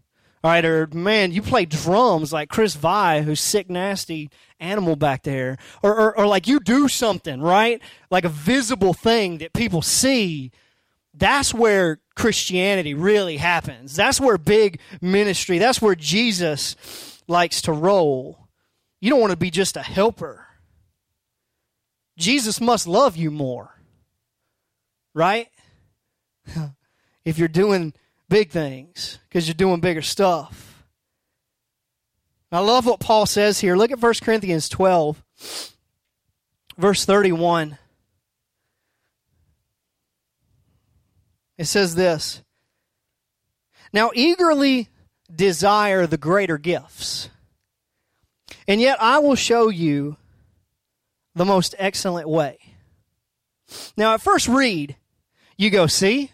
all 0.43 0.50
right, 0.50 0.64
or 0.64 0.88
man, 0.93 1.33
you 1.33 1.43
play 1.43 1.67
drums 1.67 2.33
like 2.33 2.49
Chris 2.49 2.75
Vi, 2.75 3.23
who's 3.23 3.40
sick, 3.40 3.69
nasty 3.69 4.31
animal 4.59 4.97
back 4.97 5.23
there, 5.23 5.59
or, 5.83 5.95
or, 5.95 6.19
or 6.19 6.26
like 6.26 6.47
you 6.47 6.61
do 6.61 6.88
something, 6.88 7.40
right? 7.40 7.83
Like 8.11 8.25
a 8.25 8.29
visible 8.29 8.95
thing 8.95 9.38
that 9.38 9.52
people 9.52 9.83
see. 9.83 10.50
That's 11.14 11.52
where 11.52 12.00
Christianity 12.14 12.95
really 12.95 13.37
happens. 13.37 13.97
That's 13.97 14.21
where 14.21 14.38
big 14.38 14.81
ministry, 15.00 15.59
that's 15.59 15.83
where 15.83 15.95
Jesus 15.95 16.76
likes 17.26 17.62
to 17.62 17.73
roll. 17.73 18.49
You 19.00 19.11
don't 19.11 19.21
want 19.21 19.33
to 19.33 19.37
be 19.37 19.50
just 19.50 19.76
a 19.76 19.83
helper. 19.83 20.47
Jesus 22.19 22.61
must 22.61 22.87
love 22.87 23.17
you 23.17 23.31
more 23.31 23.81
right? 25.14 25.49
if 27.25 27.38
you're 27.38 27.49
doing 27.49 27.93
big 28.29 28.50
things 28.50 29.19
because 29.29 29.47
you're 29.47 29.55
doing 29.55 29.81
bigger 29.81 30.02
stuff. 30.02 30.85
I 32.52 32.59
love 32.59 32.87
what 32.87 32.99
Paul 32.99 33.26
says 33.26 33.61
here. 33.61 33.76
Look 33.76 33.93
at 33.93 34.02
1 34.02 34.14
Corinthians 34.23 34.69
12, 34.69 35.23
verse 36.76 37.05
31. 37.05 37.79
It 41.61 41.67
says 41.67 41.95
this 41.95 42.43
Now 43.93 44.12
eagerly 44.14 44.88
desire 45.33 46.07
the 46.07 46.17
greater 46.17 46.57
gifts, 46.57 47.29
and 48.67 48.81
yet 48.81 48.97
I 48.99 49.19
will 49.19 49.35
show 49.35 49.69
you 49.69 50.17
the 51.35 51.45
most 51.45 51.75
excellent 51.79 52.31
way. 52.31 52.57
Now, 53.95 54.14
at 54.14 54.23
first 54.23 54.49
read, 54.49 54.97
you 55.59 55.69
go, 55.69 55.87
see? 55.87 56.33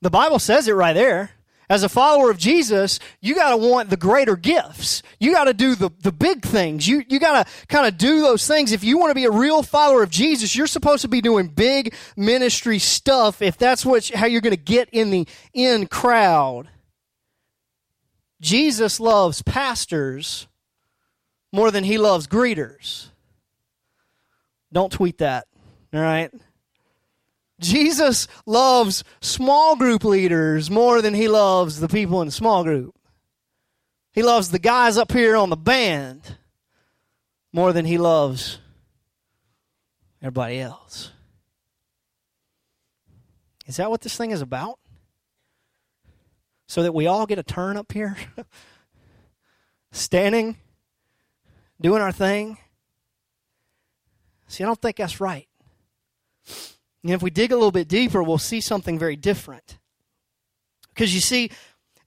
The 0.00 0.08
Bible 0.08 0.38
says 0.38 0.68
it 0.68 0.72
right 0.74 0.94
there. 0.94 1.32
As 1.74 1.82
a 1.82 1.88
follower 1.88 2.30
of 2.30 2.38
Jesus, 2.38 3.00
you 3.20 3.34
got 3.34 3.50
to 3.50 3.56
want 3.56 3.90
the 3.90 3.96
greater 3.96 4.36
gifts. 4.36 5.02
You 5.18 5.32
got 5.32 5.46
to 5.46 5.52
do 5.52 5.74
the, 5.74 5.90
the 6.02 6.12
big 6.12 6.44
things. 6.44 6.86
You, 6.86 7.02
you 7.08 7.18
got 7.18 7.48
to 7.48 7.52
kind 7.66 7.84
of 7.84 7.98
do 7.98 8.20
those 8.20 8.46
things. 8.46 8.70
If 8.70 8.84
you 8.84 8.96
want 8.96 9.10
to 9.10 9.16
be 9.16 9.24
a 9.24 9.30
real 9.32 9.64
follower 9.64 10.04
of 10.04 10.10
Jesus, 10.10 10.54
you're 10.54 10.68
supposed 10.68 11.02
to 11.02 11.08
be 11.08 11.20
doing 11.20 11.48
big 11.48 11.92
ministry 12.16 12.78
stuff 12.78 13.42
if 13.42 13.58
that's 13.58 13.84
what, 13.84 14.06
how 14.06 14.26
you're 14.26 14.40
going 14.40 14.54
to 14.54 14.56
get 14.56 14.88
in 14.92 15.10
the 15.10 15.26
in 15.52 15.88
crowd. 15.88 16.68
Jesus 18.40 19.00
loves 19.00 19.42
pastors 19.42 20.46
more 21.52 21.72
than 21.72 21.82
he 21.82 21.98
loves 21.98 22.28
greeters. 22.28 23.08
Don't 24.72 24.92
tweet 24.92 25.18
that, 25.18 25.48
all 25.92 26.00
right? 26.00 26.30
Jesus 27.60 28.26
loves 28.46 29.04
small 29.20 29.76
group 29.76 30.04
leaders 30.04 30.70
more 30.70 31.00
than 31.00 31.14
he 31.14 31.28
loves 31.28 31.80
the 31.80 31.88
people 31.88 32.20
in 32.20 32.26
the 32.26 32.32
small 32.32 32.64
group. 32.64 32.94
He 34.12 34.22
loves 34.22 34.50
the 34.50 34.58
guys 34.58 34.96
up 34.96 35.12
here 35.12 35.36
on 35.36 35.50
the 35.50 35.56
band 35.56 36.38
more 37.52 37.72
than 37.72 37.84
he 37.84 37.98
loves 37.98 38.58
everybody 40.20 40.60
else. 40.60 41.12
Is 43.66 43.76
that 43.76 43.90
what 43.90 44.02
this 44.02 44.16
thing 44.16 44.30
is 44.30 44.42
about? 44.42 44.78
So 46.66 46.82
that 46.82 46.94
we 46.94 47.06
all 47.06 47.26
get 47.26 47.38
a 47.38 47.42
turn 47.42 47.76
up 47.76 47.92
here? 47.92 48.16
Standing? 49.92 50.56
Doing 51.80 52.02
our 52.02 52.12
thing? 52.12 52.58
See, 54.48 54.64
I 54.64 54.66
don't 54.66 54.80
think 54.80 54.96
that's 54.96 55.20
right. 55.20 55.48
And 57.04 57.12
if 57.12 57.22
we 57.22 57.30
dig 57.30 57.52
a 57.52 57.54
little 57.54 57.70
bit 57.70 57.86
deeper, 57.86 58.22
we'll 58.22 58.38
see 58.38 58.62
something 58.62 58.98
very 58.98 59.14
different. 59.14 59.78
Because 60.88 61.14
you 61.14 61.20
see, 61.20 61.50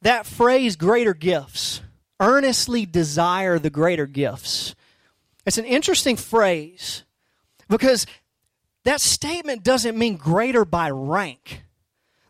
that 0.02 0.26
phrase, 0.26 0.76
greater 0.76 1.14
gifts, 1.14 1.82
earnestly 2.20 2.88
desire 2.88 3.60
the 3.60 3.70
greater 3.70 4.08
gifts. 4.08 4.74
It's 5.46 5.60
an 5.60 5.66
interesting 5.66 6.16
phrase 6.16 7.04
because 7.70 8.08
that 8.86 9.00
statement 9.00 9.64
doesn't 9.64 9.96
mean 9.96 10.18
greater 10.18 10.66
by 10.66 10.90
rank. 10.90 11.64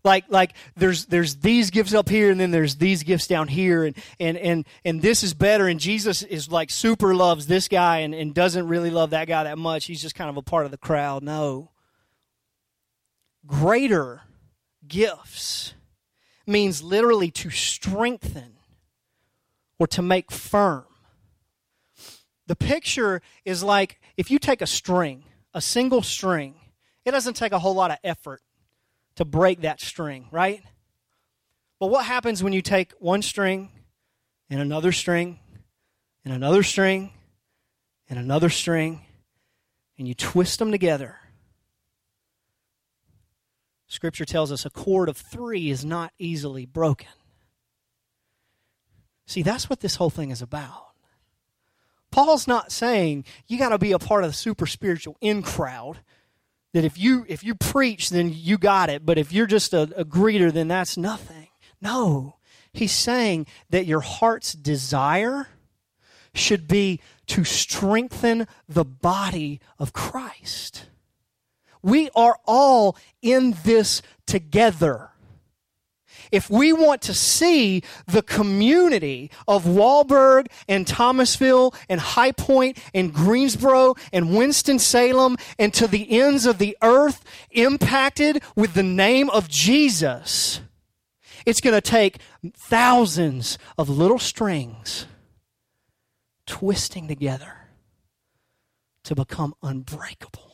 Like, 0.04 0.26
like 0.30 0.54
there's 0.76 1.06
there's 1.06 1.38
these 1.38 1.70
gifts 1.70 1.94
up 1.94 2.10
here 2.10 2.32
and 2.32 2.40
then 2.40 2.52
there's 2.52 2.76
these 2.76 3.04
gifts 3.04 3.28
down 3.28 3.48
here 3.48 3.86
and 3.86 3.96
and 4.20 4.38
and, 4.38 4.66
and 4.84 5.02
this 5.02 5.24
is 5.24 5.34
better 5.34 5.68
and 5.68 5.80
Jesus 5.80 6.22
is 6.22 6.50
like 6.52 6.70
super 6.70 7.16
loves 7.16 7.48
this 7.48 7.68
guy 7.68 8.00
and, 8.00 8.14
and 8.14 8.34
doesn't 8.34 8.68
really 8.68 8.90
love 8.90 9.12
that 9.12 9.28
guy 9.28 9.46
that 9.46 9.58
much. 9.58 9.86
He's 9.86 10.02
just 10.02 10.16
kind 10.16 10.30
of 10.30 10.38
a 10.38 10.42
part 10.42 10.66
of 10.66 10.72
the 10.72 10.78
crowd. 10.78 11.24
No 11.24 11.72
greater 13.48 14.22
gifts 14.88 15.74
means 16.46 16.84
literally 16.84 17.32
to 17.32 17.50
strengthen 17.50 18.58
or 19.80 19.88
to 19.88 20.02
make 20.02 20.32
firm. 20.32 20.86
The 22.48 22.56
picture 22.56 23.22
is 23.46 23.64
like 23.64 24.00
if 24.16 24.30
you 24.32 24.40
take 24.40 24.62
a 24.62 24.68
string, 24.68 25.24
a 25.54 25.62
single 25.62 26.02
string, 26.02 26.56
it 27.06 27.12
doesn't 27.12 27.36
take 27.36 27.52
a 27.52 27.60
whole 27.60 27.74
lot 27.74 27.92
of 27.92 27.98
effort 28.04 28.42
to 29.16 29.26
break 29.26 29.62
that 29.62 29.82
string, 29.82 30.28
right? 30.32 30.62
But 31.80 31.88
what 31.88 32.06
happens 32.06 32.44
when 32.44 32.54
you 32.54 32.62
take 32.62 32.94
one 33.00 33.22
string 33.22 33.70
and 34.50 34.60
another 34.62 34.92
string 34.92 35.40
and 36.24 36.34
another 36.34 36.64
string 36.64 37.12
and 38.10 38.18
another 38.18 38.50
string 38.50 39.02
and 39.98 40.08
you 40.08 40.14
twist 40.14 40.60
them 40.60 40.72
together? 40.72 41.18
Scripture 43.88 44.26
tells 44.26 44.52
us 44.52 44.66
a 44.66 44.70
cord 44.70 45.08
of 45.10 45.18
three 45.18 45.70
is 45.70 45.86
not 45.86 46.12
easily 46.20 46.66
broken. 46.66 47.08
See, 49.26 49.44
that's 49.44 49.70
what 49.70 49.80
this 49.80 49.96
whole 49.96 50.10
thing 50.10 50.30
is 50.30 50.42
about. 50.42 50.88
Paul's 52.12 52.48
not 52.48 52.72
saying 52.72 53.26
you 53.48 53.58
got 53.58 53.70
to 53.70 53.78
be 53.78 53.92
a 53.92 54.00
part 54.00 54.24
of 54.24 54.30
the 54.30 54.36
super 54.36 54.66
spiritual 54.66 55.18
in 55.22 55.42
crowd. 55.42 56.00
That 56.74 56.86
if 56.86 56.98
you 56.98 57.26
if 57.28 57.44
you 57.44 57.56
preach, 57.56 58.10
then 58.10 58.32
you 58.34 58.58
got 58.58 58.90
it. 58.90 59.06
But 59.06 59.18
if 59.18 59.32
you're 59.32 59.48
just 59.48 59.74
a, 59.74 59.84
a 59.96 60.06
greeter, 60.06 60.52
then 60.52 60.68
that's 60.68 60.98
nothing. 60.98 61.48
No, 61.82 62.38
he's 62.74 62.92
saying 62.92 63.48
that 63.70 63.86
your 63.86 64.02
heart's 64.02 64.54
desire 64.54 65.48
should 66.34 66.68
be 66.68 67.00
to 67.28 67.44
strengthen 67.44 68.48
the 68.68 68.86
body 68.86 69.60
of 69.80 69.94
Christ. 69.94 70.86
We 71.82 72.10
are 72.16 72.40
all 72.46 72.98
in 73.22 73.56
this 73.64 74.02
together. 74.26 75.12
If 76.32 76.50
we 76.50 76.74
want 76.74 77.02
to 77.04 77.14
see 77.14 77.84
the 78.06 78.22
community 78.22 79.32
of 79.48 79.64
Wallburg 79.64 80.48
and 80.68 80.86
Thomasville 80.86 81.74
and 81.88 82.02
High 82.02 82.34
Point 82.34 82.78
and 82.94 83.14
Greensboro 83.14 83.96
and 84.12 84.36
Winston-Salem 84.36 85.38
and 85.58 85.74
to 85.74 85.88
the 85.88 86.20
ends 86.20 86.46
of 86.46 86.58
the 86.58 86.76
earth 86.82 87.24
impacted 87.52 88.44
with 88.56 88.74
the 88.74 88.84
name 88.84 89.30
of 89.30 89.48
Jesus, 89.48 90.60
it's 91.46 91.62
going 91.62 91.76
to 91.76 91.82
take 91.82 92.18
thousands 92.54 93.58
of 93.78 93.88
little 93.88 94.20
strings 94.20 95.06
twisting 96.46 97.08
together 97.08 97.54
to 99.04 99.16
become 99.16 99.54
unbreakable. 99.64 100.47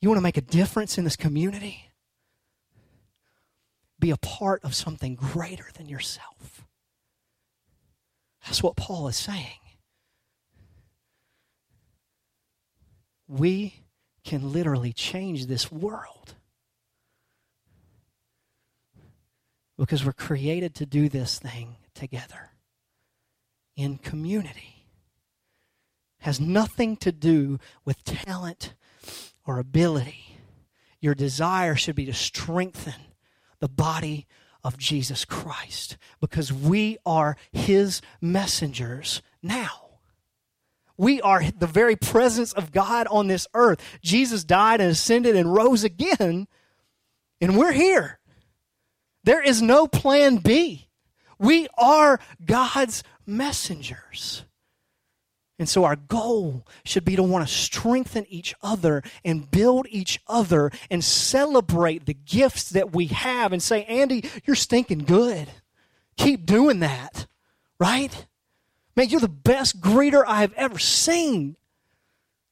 You 0.00 0.08
want 0.08 0.18
to 0.18 0.22
make 0.22 0.36
a 0.36 0.42
difference 0.42 0.96
in 0.96 1.04
this 1.04 1.16
community? 1.16 1.90
Be 3.98 4.10
a 4.10 4.16
part 4.16 4.62
of 4.64 4.74
something 4.74 5.16
greater 5.16 5.66
than 5.74 5.88
yourself. 5.88 6.64
That's 8.44 8.62
what 8.62 8.76
Paul 8.76 9.08
is 9.08 9.16
saying. 9.16 9.58
We 13.26 13.82
can 14.24 14.52
literally 14.52 14.92
change 14.92 15.46
this 15.46 15.70
world 15.70 16.34
because 19.76 20.04
we're 20.04 20.12
created 20.12 20.74
to 20.76 20.86
do 20.86 21.08
this 21.08 21.38
thing 21.38 21.76
together 21.94 22.50
in 23.76 23.98
community. 23.98 24.86
Has 26.20 26.40
nothing 26.40 26.96
to 26.98 27.12
do 27.12 27.58
with 27.84 28.02
talent 28.04 28.74
or 29.48 29.58
ability. 29.58 30.36
Your 31.00 31.14
desire 31.14 31.74
should 31.74 31.96
be 31.96 32.04
to 32.04 32.12
strengthen 32.12 32.94
the 33.60 33.68
body 33.68 34.26
of 34.62 34.76
Jesus 34.76 35.24
Christ 35.24 35.96
because 36.20 36.52
we 36.52 36.98
are 37.06 37.36
his 37.50 38.02
messengers 38.20 39.22
now. 39.42 39.86
We 40.98 41.22
are 41.22 41.44
the 41.50 41.66
very 41.66 41.96
presence 41.96 42.52
of 42.52 42.72
God 42.72 43.06
on 43.06 43.28
this 43.28 43.46
earth. 43.54 43.80
Jesus 44.02 44.44
died 44.44 44.82
and 44.82 44.90
ascended 44.90 45.34
and 45.34 45.54
rose 45.54 45.82
again, 45.82 46.46
and 47.40 47.56
we're 47.56 47.72
here. 47.72 48.18
There 49.24 49.40
is 49.40 49.62
no 49.62 49.86
plan 49.86 50.38
B. 50.38 50.88
We 51.38 51.68
are 51.78 52.20
God's 52.44 53.02
messengers. 53.24 54.44
And 55.58 55.68
so 55.68 55.84
our 55.84 55.96
goal 55.96 56.64
should 56.84 57.04
be 57.04 57.16
to 57.16 57.22
want 57.22 57.46
to 57.46 57.52
strengthen 57.52 58.26
each 58.28 58.54
other 58.62 59.02
and 59.24 59.50
build 59.50 59.86
each 59.90 60.20
other 60.28 60.70
and 60.88 61.02
celebrate 61.02 62.06
the 62.06 62.14
gifts 62.14 62.70
that 62.70 62.92
we 62.92 63.06
have 63.06 63.52
and 63.52 63.62
say, 63.62 63.84
Andy, 63.84 64.24
you're 64.44 64.54
stinking 64.54 65.00
good. 65.00 65.48
Keep 66.16 66.46
doing 66.46 66.78
that, 66.80 67.26
right? 67.80 68.26
Man, 68.94 69.08
you're 69.08 69.20
the 69.20 69.28
best 69.28 69.80
greeter 69.80 70.24
I 70.26 70.42
have 70.42 70.52
ever 70.54 70.78
seen. 70.78 71.56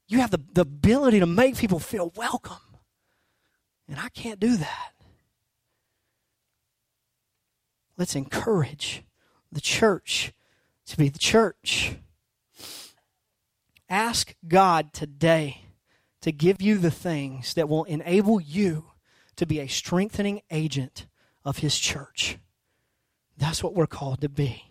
You 0.09 0.19
have 0.19 0.33
the, 0.33 0.41
the 0.53 0.63
ability 0.63 1.21
to 1.21 1.27
make 1.27 1.57
people 1.57 1.79
feel 1.79 2.13
welcome. 2.17 2.57
And 3.89 4.01
I 4.01 4.09
can't 4.09 4.41
do 4.41 4.57
that. 4.57 4.93
Let's 7.97 8.17
encourage 8.17 9.05
the 9.53 9.61
church 9.61 10.33
to 10.87 10.97
be 10.97 11.09
the 11.09 11.19
church. 11.19 11.97
Ask 13.89 14.35
God 14.47 14.93
today 14.93 15.63
to 16.23 16.33
give 16.33 16.61
you 16.61 16.79
the 16.79 16.91
things 16.91 17.55
that 17.55 17.69
will 17.69 17.85
enable 17.85 18.41
you 18.41 18.87
to 19.37 19.47
be 19.47 19.61
a 19.61 19.69
strengthening 19.69 20.43
agent 20.51 21.07
of 21.45 21.59
His 21.59 21.79
church. 21.79 22.39
That's 23.37 23.63
what 23.63 23.75
we're 23.75 23.87
called 23.87 24.23
to 24.23 24.29
be. 24.29 24.65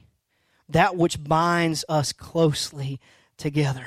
That 0.68 0.98
which 0.98 1.24
binds 1.24 1.86
us 1.88 2.12
closely 2.12 3.00
together. 3.38 3.86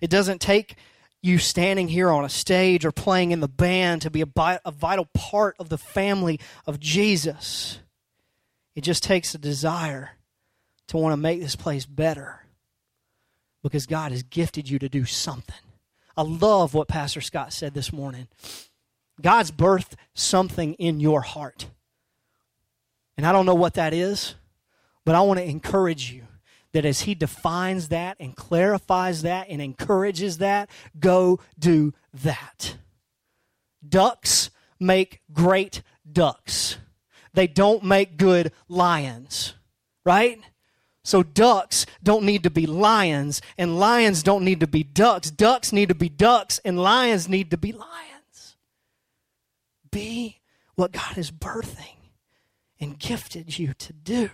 It 0.00 0.10
doesn't 0.10 0.40
take 0.40 0.76
you 1.22 1.38
standing 1.38 1.88
here 1.88 2.10
on 2.10 2.24
a 2.24 2.28
stage 2.28 2.84
or 2.84 2.92
playing 2.92 3.32
in 3.32 3.40
the 3.40 3.48
band 3.48 4.02
to 4.02 4.10
be 4.10 4.22
a, 4.22 4.60
a 4.64 4.70
vital 4.70 5.06
part 5.06 5.56
of 5.58 5.70
the 5.70 5.78
family 5.78 6.38
of 6.66 6.78
Jesus. 6.78 7.80
It 8.76 8.82
just 8.82 9.02
takes 9.02 9.34
a 9.34 9.38
desire 9.38 10.10
to 10.86 10.96
want 10.98 11.14
to 11.14 11.16
make 11.16 11.40
this 11.40 11.56
place 11.56 11.84
better 11.84 12.44
because 13.68 13.86
God 13.86 14.12
has 14.12 14.22
gifted 14.22 14.68
you 14.68 14.78
to 14.78 14.88
do 14.88 15.04
something. 15.04 15.54
I 16.16 16.22
love 16.22 16.74
what 16.74 16.88
Pastor 16.88 17.20
Scott 17.20 17.52
said 17.52 17.74
this 17.74 17.92
morning. 17.92 18.28
God's 19.20 19.50
birthed 19.50 19.94
something 20.14 20.74
in 20.74 21.00
your 21.00 21.20
heart. 21.20 21.66
And 23.16 23.26
I 23.26 23.32
don't 23.32 23.46
know 23.46 23.54
what 23.54 23.74
that 23.74 23.92
is, 23.92 24.34
but 25.04 25.14
I 25.14 25.20
want 25.20 25.38
to 25.38 25.44
encourage 25.44 26.12
you 26.12 26.22
that 26.72 26.84
as 26.84 27.02
He 27.02 27.14
defines 27.14 27.88
that 27.88 28.16
and 28.20 28.36
clarifies 28.36 29.22
that 29.22 29.48
and 29.48 29.60
encourages 29.60 30.38
that, 30.38 30.70
go 30.98 31.40
do 31.58 31.94
that. 32.12 32.76
Ducks 33.86 34.50
make 34.80 35.20
great 35.32 35.82
ducks, 36.10 36.78
they 37.34 37.46
don't 37.46 37.84
make 37.84 38.16
good 38.16 38.52
lions, 38.68 39.54
right? 40.04 40.40
So 41.08 41.22
ducks 41.22 41.86
don't 42.02 42.24
need 42.24 42.42
to 42.42 42.50
be 42.50 42.66
lions, 42.66 43.40
and 43.56 43.78
lions 43.78 44.22
don't 44.22 44.44
need 44.44 44.60
to 44.60 44.66
be 44.66 44.82
ducks. 44.82 45.30
Ducks 45.30 45.72
need 45.72 45.88
to 45.88 45.94
be 45.94 46.10
ducks, 46.10 46.60
and 46.66 46.78
lions 46.78 47.30
need 47.30 47.50
to 47.50 47.56
be 47.56 47.72
lions. 47.72 48.56
Be 49.90 50.40
what 50.74 50.92
God 50.92 51.16
is 51.16 51.30
birthing 51.30 51.96
and 52.78 52.98
gifted 52.98 53.58
you 53.58 53.72
to 53.72 53.94
do. 53.94 54.28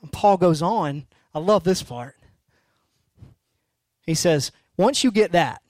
And 0.00 0.10
Paul 0.10 0.38
goes 0.38 0.62
on. 0.62 1.06
I 1.34 1.38
love 1.38 1.64
this 1.64 1.82
part. 1.82 2.16
He 4.06 4.14
says, 4.14 4.50
once 4.78 5.04
you 5.04 5.10
get 5.10 5.32
that, 5.32 5.60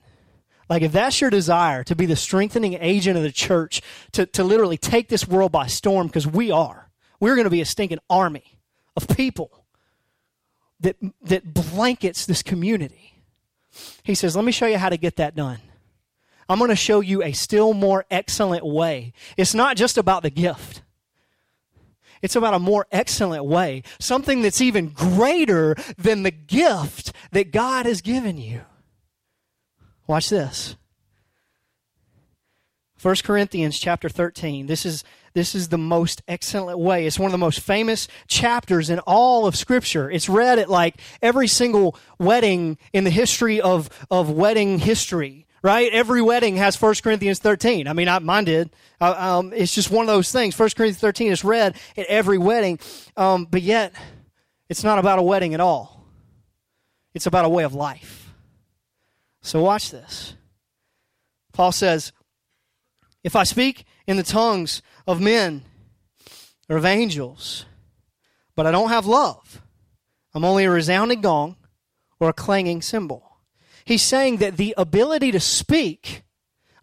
like 0.70 0.82
if 0.82 0.92
that's 0.92 1.20
your 1.20 1.30
desire 1.30 1.82
to 1.82 1.96
be 1.96 2.06
the 2.06 2.14
strengthening 2.14 2.74
agent 2.74 3.16
of 3.16 3.24
the 3.24 3.32
church, 3.32 3.82
to, 4.12 4.24
to 4.26 4.44
literally 4.44 4.78
take 4.78 5.08
this 5.08 5.26
world 5.26 5.50
by 5.50 5.66
storm, 5.66 6.06
because 6.06 6.28
we 6.28 6.52
are 6.52 6.85
we're 7.20 7.34
going 7.34 7.44
to 7.44 7.50
be 7.50 7.60
a 7.60 7.66
stinking 7.66 7.98
army 8.08 8.58
of 8.96 9.08
people 9.08 9.64
that, 10.80 10.96
that 11.22 11.54
blankets 11.54 12.26
this 12.26 12.42
community. 12.42 13.22
He 14.02 14.14
says, 14.14 14.36
Let 14.36 14.44
me 14.44 14.52
show 14.52 14.66
you 14.66 14.78
how 14.78 14.88
to 14.88 14.96
get 14.96 15.16
that 15.16 15.34
done. 15.34 15.58
I'm 16.48 16.58
going 16.58 16.70
to 16.70 16.76
show 16.76 17.00
you 17.00 17.22
a 17.22 17.32
still 17.32 17.74
more 17.74 18.04
excellent 18.10 18.64
way. 18.64 19.12
It's 19.36 19.54
not 19.54 19.76
just 19.76 19.98
about 19.98 20.22
the 20.22 20.30
gift. 20.30 20.82
It's 22.22 22.36
about 22.36 22.54
a 22.54 22.58
more 22.58 22.86
excellent 22.90 23.44
way, 23.44 23.82
something 23.98 24.42
that's 24.42 24.60
even 24.60 24.88
greater 24.88 25.76
than 25.98 26.22
the 26.22 26.30
gift 26.30 27.12
that 27.32 27.52
God 27.52 27.86
has 27.86 28.00
given 28.00 28.38
you. 28.38 28.62
Watch 30.06 30.30
this. 30.30 30.76
1 33.02 33.16
Corinthians 33.22 33.78
chapter 33.78 34.08
13. 34.08 34.66
This 34.66 34.86
is 34.86 35.04
this 35.36 35.54
is 35.54 35.68
the 35.68 35.76
most 35.76 36.22
excellent 36.26 36.78
way. 36.78 37.06
It's 37.06 37.18
one 37.18 37.26
of 37.26 37.32
the 37.32 37.36
most 37.36 37.60
famous 37.60 38.08
chapters 38.26 38.88
in 38.88 39.00
all 39.00 39.46
of 39.46 39.54
Scripture. 39.54 40.10
It's 40.10 40.30
read 40.30 40.58
at 40.58 40.70
like 40.70 40.98
every 41.20 41.46
single 41.46 41.94
wedding 42.18 42.78
in 42.94 43.04
the 43.04 43.10
history 43.10 43.60
of, 43.60 43.90
of 44.10 44.30
wedding 44.30 44.78
history, 44.78 45.46
right? 45.62 45.92
Every 45.92 46.22
wedding 46.22 46.56
has 46.56 46.80
1 46.80 46.94
Corinthians 47.02 47.38
13. 47.38 47.86
I 47.86 47.92
mean, 47.92 48.08
I, 48.08 48.18
mine 48.20 48.44
did. 48.44 48.70
Uh, 48.98 49.14
um, 49.18 49.52
it's 49.52 49.74
just 49.74 49.90
one 49.90 50.04
of 50.04 50.06
those 50.06 50.32
things. 50.32 50.58
1 50.58 50.70
Corinthians 50.70 51.00
13 51.00 51.30
is 51.30 51.44
read 51.44 51.76
at 51.98 52.06
every 52.06 52.38
wedding, 52.38 52.78
um, 53.18 53.44
but 53.44 53.60
yet 53.60 53.92
it's 54.70 54.84
not 54.84 54.98
about 54.98 55.18
a 55.18 55.22
wedding 55.22 55.52
at 55.52 55.60
all. 55.60 56.02
It's 57.12 57.26
about 57.26 57.44
a 57.44 57.50
way 57.50 57.64
of 57.64 57.74
life. 57.74 58.32
So 59.42 59.60
watch 59.60 59.90
this. 59.90 60.34
Paul 61.52 61.72
says, 61.72 62.12
If 63.22 63.36
I 63.36 63.44
speak 63.44 63.84
in 64.06 64.16
the 64.16 64.22
tongues 64.22 64.80
of 65.06 65.20
men 65.20 65.62
or 66.68 66.76
of 66.76 66.84
angels, 66.84 67.64
but 68.54 68.66
I 68.66 68.70
don't 68.70 68.88
have 68.88 69.06
love. 69.06 69.62
I'm 70.34 70.44
only 70.44 70.64
a 70.64 70.70
resounding 70.70 71.20
gong 71.20 71.56
or 72.20 72.28
a 72.28 72.34
clanging 72.34 72.82
cymbal. 72.82 73.38
He's 73.84 74.02
saying 74.02 74.38
that 74.38 74.56
the 74.56 74.74
ability 74.76 75.30
to 75.32 75.40
speak, 75.40 76.24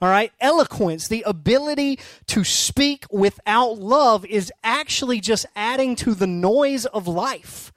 all 0.01 0.09
right, 0.09 0.31
eloquence, 0.39 1.07
the 1.07 1.23
ability 1.27 1.99
to 2.27 2.43
speak 2.43 3.05
without 3.11 3.77
love 3.77 4.25
is 4.25 4.51
actually 4.63 5.19
just 5.19 5.45
adding 5.55 5.95
to 5.97 6.13
the 6.13 6.27
noise 6.27 6.85
of 6.85 7.07
life. 7.07 7.71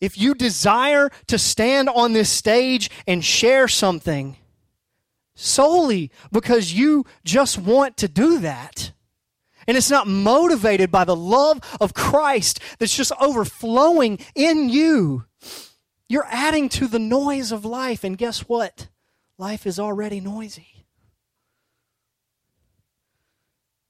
If 0.00 0.16
you 0.16 0.34
desire 0.34 1.10
to 1.26 1.38
stand 1.38 1.90
on 1.90 2.14
this 2.14 2.30
stage 2.30 2.90
and 3.06 3.22
share 3.22 3.68
something, 3.68 4.36
solely 5.40 6.10
because 6.30 6.72
you 6.72 7.04
just 7.24 7.58
want 7.58 7.96
to 7.98 8.08
do 8.08 8.38
that. 8.40 8.92
And 9.66 9.76
it's 9.76 9.90
not 9.90 10.06
motivated 10.06 10.90
by 10.90 11.04
the 11.04 11.16
love 11.16 11.60
of 11.80 11.94
Christ 11.94 12.60
that's 12.78 12.96
just 12.96 13.12
overflowing 13.20 14.18
in 14.34 14.68
you. 14.68 15.24
You're 16.08 16.26
adding 16.28 16.68
to 16.70 16.88
the 16.88 16.98
noise 16.98 17.52
of 17.52 17.64
life. 17.64 18.02
And 18.02 18.18
guess 18.18 18.40
what? 18.40 18.88
Life 19.38 19.66
is 19.66 19.78
already 19.78 20.20
noisy. 20.20 20.86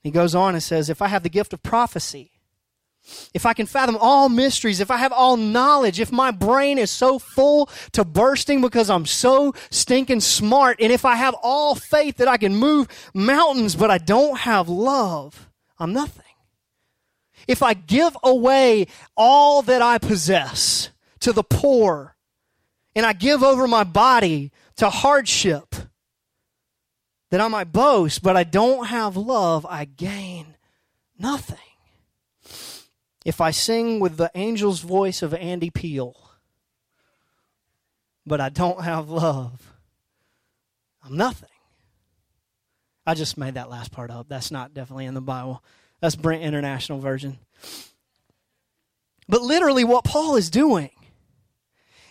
He 0.02 0.10
goes 0.10 0.34
on 0.34 0.54
and 0.54 0.62
says, 0.62 0.88
If 0.88 1.02
I 1.02 1.08
have 1.08 1.22
the 1.22 1.28
gift 1.28 1.52
of 1.52 1.62
prophecy, 1.62 2.39
if 3.34 3.46
I 3.46 3.54
can 3.54 3.66
fathom 3.66 3.96
all 4.00 4.28
mysteries, 4.28 4.80
if 4.80 4.90
I 4.90 4.98
have 4.98 5.12
all 5.12 5.36
knowledge, 5.36 6.00
if 6.00 6.12
my 6.12 6.30
brain 6.30 6.78
is 6.78 6.90
so 6.90 7.18
full 7.18 7.68
to 7.92 8.04
bursting 8.04 8.60
because 8.60 8.90
I'm 8.90 9.06
so 9.06 9.54
stinking 9.70 10.20
smart, 10.20 10.78
and 10.80 10.92
if 10.92 11.04
I 11.04 11.16
have 11.16 11.34
all 11.42 11.74
faith 11.74 12.16
that 12.18 12.28
I 12.28 12.36
can 12.36 12.54
move 12.54 12.88
mountains, 13.14 13.74
but 13.74 13.90
I 13.90 13.98
don't 13.98 14.38
have 14.40 14.68
love, 14.68 15.48
I'm 15.78 15.92
nothing. 15.92 16.24
If 17.48 17.62
I 17.62 17.74
give 17.74 18.16
away 18.22 18.86
all 19.16 19.62
that 19.62 19.82
I 19.82 19.98
possess 19.98 20.90
to 21.20 21.32
the 21.32 21.44
poor, 21.44 22.16
and 22.94 23.06
I 23.06 23.12
give 23.12 23.42
over 23.42 23.66
my 23.66 23.84
body 23.84 24.52
to 24.76 24.90
hardship, 24.90 25.74
that 27.30 27.40
I 27.40 27.48
might 27.48 27.72
boast, 27.72 28.22
but 28.22 28.36
I 28.36 28.44
don't 28.44 28.86
have 28.86 29.16
love, 29.16 29.64
I 29.64 29.84
gain 29.84 30.56
nothing 31.18 31.58
if 33.30 33.40
I 33.40 33.52
sing 33.52 34.00
with 34.00 34.16
the 34.16 34.36
angel's 34.36 34.80
voice 34.80 35.22
of 35.22 35.32
Andy 35.34 35.70
Peel, 35.70 36.16
but 38.26 38.40
I 38.40 38.48
don't 38.48 38.82
have 38.82 39.08
love, 39.08 39.72
I'm 41.04 41.16
nothing. 41.16 41.48
I 43.06 43.14
just 43.14 43.38
made 43.38 43.54
that 43.54 43.70
last 43.70 43.92
part 43.92 44.10
up. 44.10 44.26
That's 44.28 44.50
not 44.50 44.74
definitely 44.74 45.06
in 45.06 45.14
the 45.14 45.20
Bible. 45.20 45.62
That's 46.00 46.16
Brent 46.16 46.42
International 46.42 46.98
Version. 46.98 47.38
But 49.28 49.42
literally, 49.42 49.84
what 49.84 50.02
Paul 50.02 50.34
is 50.34 50.50
doing 50.50 50.90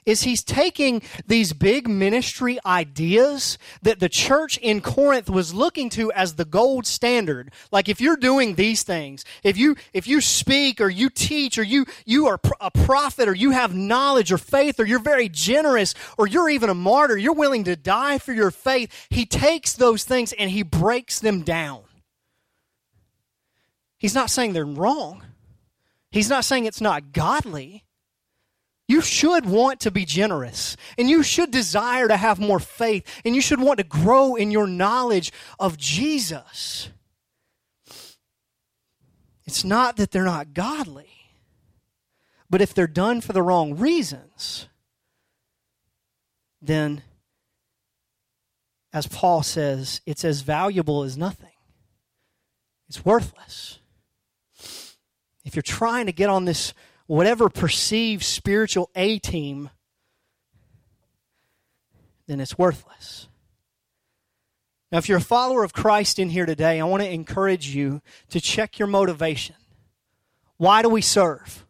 is 0.10 0.24
he's 0.24 0.44
taking 0.44 1.02
these 1.28 1.54
big 1.54 1.88
ministry 1.88 2.58
ideas 2.66 3.58
that 3.82 4.00
the 4.00 4.10
church 4.10 4.58
in 4.58 4.82
Corinth 4.82 5.30
was 5.30 5.54
looking 5.54 5.90
to 5.92 6.12
as 6.12 6.36
the 6.36 6.46
gold 6.46 6.86
standard. 6.88 7.52
Like 7.72 7.88
if 7.88 8.02
you're 8.02 8.18
doing 8.18 8.56
these 8.56 8.84
things, 8.84 9.24
if 9.44 9.58
you 9.58 9.76
if 9.94 10.08
you 10.08 10.20
speak 10.22 10.82
or 10.82 10.90
you 10.90 11.10
teach 11.10 11.58
or 11.58 11.64
you 11.64 11.86
you 12.06 12.28
are 12.28 12.40
a 12.60 12.72
prophet 12.72 13.30
or 13.30 13.36
you 13.36 13.52
have 13.52 13.76
knowledge 13.76 14.32
or 14.32 14.38
faith 14.38 14.80
or 14.80 14.86
you're 14.86 15.00
very 15.00 15.30
generous 15.30 15.94
or 16.18 16.28
you're 16.28 16.50
even 16.50 16.70
a 16.70 16.74
martyr, 16.76 17.18
you're 17.18 17.34
willing 17.34 17.64
to 17.66 17.76
die 17.76 18.18
for 18.18 18.34
your 18.34 18.52
faith. 18.52 19.08
He 19.10 19.26
takes 19.26 19.74
those 19.74 20.04
things 20.04 20.34
and 20.34 20.50
he 20.50 20.64
breaks 20.64 21.20
them 21.20 21.44
down. 21.44 21.84
He's 23.98 24.16
not 24.16 24.30
saying 24.30 24.54
they're 24.54 24.66
wrong. 24.66 25.24
He's 26.10 26.30
not 26.30 26.46
saying 26.46 26.66
it's 26.66 26.82
not 26.82 27.12
godly. 27.12 27.84
You 28.90 29.02
should 29.02 29.46
want 29.46 29.82
to 29.82 29.92
be 29.92 30.04
generous 30.04 30.76
and 30.98 31.08
you 31.08 31.22
should 31.22 31.52
desire 31.52 32.08
to 32.08 32.18
have 32.18 32.40
more 32.40 32.60
faith 32.60 33.22
and 33.24 33.36
you 33.36 33.42
should 33.42 33.62
want 33.62 33.78
to 33.78 33.84
grow 33.84 34.34
in 34.34 34.50
your 34.50 34.66
knowledge 34.66 35.32
of 35.60 35.78
Jesus. 35.78 36.90
It's 39.46 39.64
not 39.64 39.98
that 39.98 40.10
they're 40.10 40.24
not 40.24 40.56
godly, 40.56 41.12
but 42.50 42.64
if 42.64 42.74
they're 42.74 42.88
done 42.88 43.22
for 43.22 43.32
the 43.32 43.44
wrong 43.44 43.78
reasons, 43.78 44.68
then, 46.60 47.04
as 48.92 49.06
Paul 49.06 49.44
says, 49.44 50.02
it's 50.08 50.26
as 50.26 50.42
valuable 50.42 51.04
as 51.04 51.16
nothing. 51.16 51.54
It's 52.88 53.06
worthless. 53.06 53.78
If 55.46 55.56
you're 55.56 55.62
trying 55.62 56.08
to 56.08 56.12
get 56.12 56.32
on 56.32 56.46
this 56.46 56.74
whatever 57.10 57.50
perceived 57.50 58.24
spiritual 58.24 58.92
A 58.96 59.18
team, 59.18 59.72
then 62.28 62.40
it's 62.40 62.56
worthless. 62.56 63.28
Now, 64.92 65.00
if 65.00 65.10
you're 65.10 65.18
a 65.18 65.22
follower 65.22 65.64
of 65.64 65.74
Christ 65.74 66.20
in 66.20 66.30
here 66.30 66.46
today, 66.46 66.80
I 66.80 66.84
want 66.84 67.02
to 67.02 67.10
encourage 67.10 67.74
you 67.74 68.04
to 68.30 68.40
check 68.40 68.78
your 68.78 68.88
motivation. 68.88 69.56
Why 70.58 70.84
do 70.84 70.90
we 70.90 71.02
serve? 71.02 71.66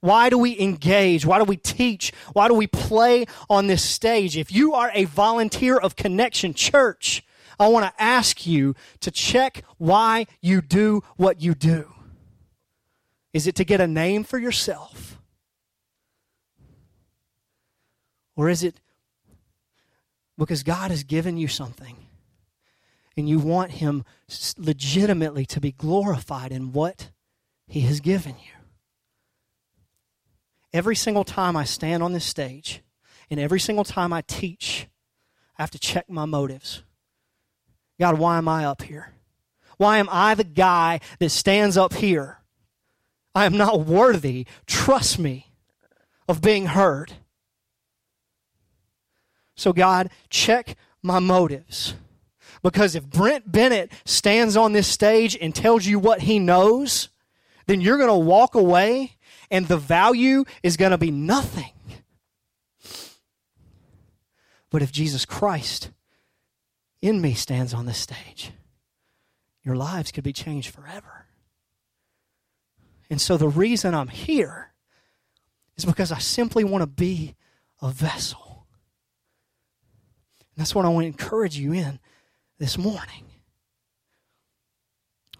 Why 0.00 0.30
do 0.30 0.38
we 0.38 0.58
engage? 0.58 1.26
Why 1.26 1.36
do 1.36 1.44
we 1.44 1.58
teach? 1.58 2.10
Why 2.32 2.48
do 2.48 2.54
we 2.54 2.66
play 2.66 3.26
on 3.50 3.66
this 3.66 3.82
stage? 3.82 4.38
If 4.38 4.50
you 4.50 4.72
are 4.72 4.90
a 4.94 5.04
volunteer 5.04 5.76
of 5.76 5.94
Connection 5.94 6.54
Church, 6.54 7.22
I 7.60 7.68
want 7.68 7.84
to 7.84 8.02
ask 8.02 8.46
you 8.46 8.76
to 9.00 9.10
check 9.10 9.62
why 9.76 10.26
you 10.40 10.62
do 10.62 11.02
what 11.18 11.42
you 11.42 11.54
do. 11.54 11.92
Is 13.32 13.46
it 13.46 13.54
to 13.56 13.64
get 13.64 13.80
a 13.80 13.86
name 13.86 14.24
for 14.24 14.38
yourself? 14.38 15.18
Or 18.36 18.48
is 18.48 18.62
it 18.62 18.76
because 20.38 20.62
God 20.62 20.90
has 20.90 21.04
given 21.04 21.36
you 21.36 21.48
something 21.48 21.96
and 23.16 23.28
you 23.28 23.38
want 23.38 23.72
Him 23.72 24.04
legitimately 24.56 25.46
to 25.46 25.60
be 25.60 25.72
glorified 25.72 26.52
in 26.52 26.72
what 26.72 27.10
He 27.66 27.80
has 27.82 28.00
given 28.00 28.36
you? 28.36 28.52
Every 30.72 30.96
single 30.96 31.24
time 31.24 31.56
I 31.56 31.64
stand 31.64 32.02
on 32.02 32.12
this 32.12 32.24
stage 32.24 32.82
and 33.30 33.38
every 33.38 33.60
single 33.60 33.84
time 33.84 34.12
I 34.12 34.22
teach, 34.22 34.88
I 35.58 35.62
have 35.62 35.70
to 35.72 35.78
check 35.78 36.08
my 36.08 36.24
motives. 36.24 36.82
God, 38.00 38.18
why 38.18 38.38
am 38.38 38.48
I 38.48 38.64
up 38.64 38.82
here? 38.82 39.12
Why 39.76 39.98
am 39.98 40.08
I 40.10 40.34
the 40.34 40.44
guy 40.44 41.00
that 41.18 41.30
stands 41.30 41.76
up 41.76 41.92
here? 41.94 42.41
I 43.34 43.46
am 43.46 43.56
not 43.56 43.80
worthy, 43.80 44.46
trust 44.66 45.18
me, 45.18 45.52
of 46.28 46.42
being 46.42 46.66
heard. 46.66 47.14
So, 49.54 49.72
God, 49.72 50.10
check 50.28 50.76
my 51.02 51.18
motives. 51.18 51.94
Because 52.62 52.94
if 52.94 53.04
Brent 53.04 53.50
Bennett 53.50 53.90
stands 54.04 54.56
on 54.56 54.72
this 54.72 54.86
stage 54.86 55.36
and 55.40 55.54
tells 55.54 55.84
you 55.86 55.98
what 55.98 56.20
he 56.20 56.38
knows, 56.38 57.08
then 57.66 57.80
you're 57.80 57.96
going 57.96 58.08
to 58.08 58.14
walk 58.14 58.54
away 58.54 59.16
and 59.50 59.66
the 59.66 59.76
value 59.76 60.44
is 60.62 60.76
going 60.76 60.92
to 60.92 60.98
be 60.98 61.10
nothing. 61.10 61.72
But 64.70 64.82
if 64.82 64.92
Jesus 64.92 65.26
Christ 65.26 65.90
in 67.02 67.20
me 67.20 67.34
stands 67.34 67.74
on 67.74 67.86
this 67.86 67.98
stage, 67.98 68.52
your 69.64 69.76
lives 69.76 70.12
could 70.12 70.24
be 70.24 70.32
changed 70.32 70.70
forever. 70.72 71.21
And 73.12 73.20
so 73.20 73.36
the 73.36 73.46
reason 73.46 73.94
I'm 73.94 74.08
here 74.08 74.72
is 75.76 75.84
because 75.84 76.10
I 76.10 76.18
simply 76.18 76.64
want 76.64 76.80
to 76.80 76.86
be 76.86 77.34
a 77.82 77.90
vessel. 77.90 78.66
And 80.40 80.62
that's 80.62 80.74
what 80.74 80.86
I 80.86 80.88
want 80.88 81.02
to 81.04 81.08
encourage 81.08 81.58
you 81.58 81.74
in 81.74 82.00
this 82.58 82.78
morning. 82.78 83.26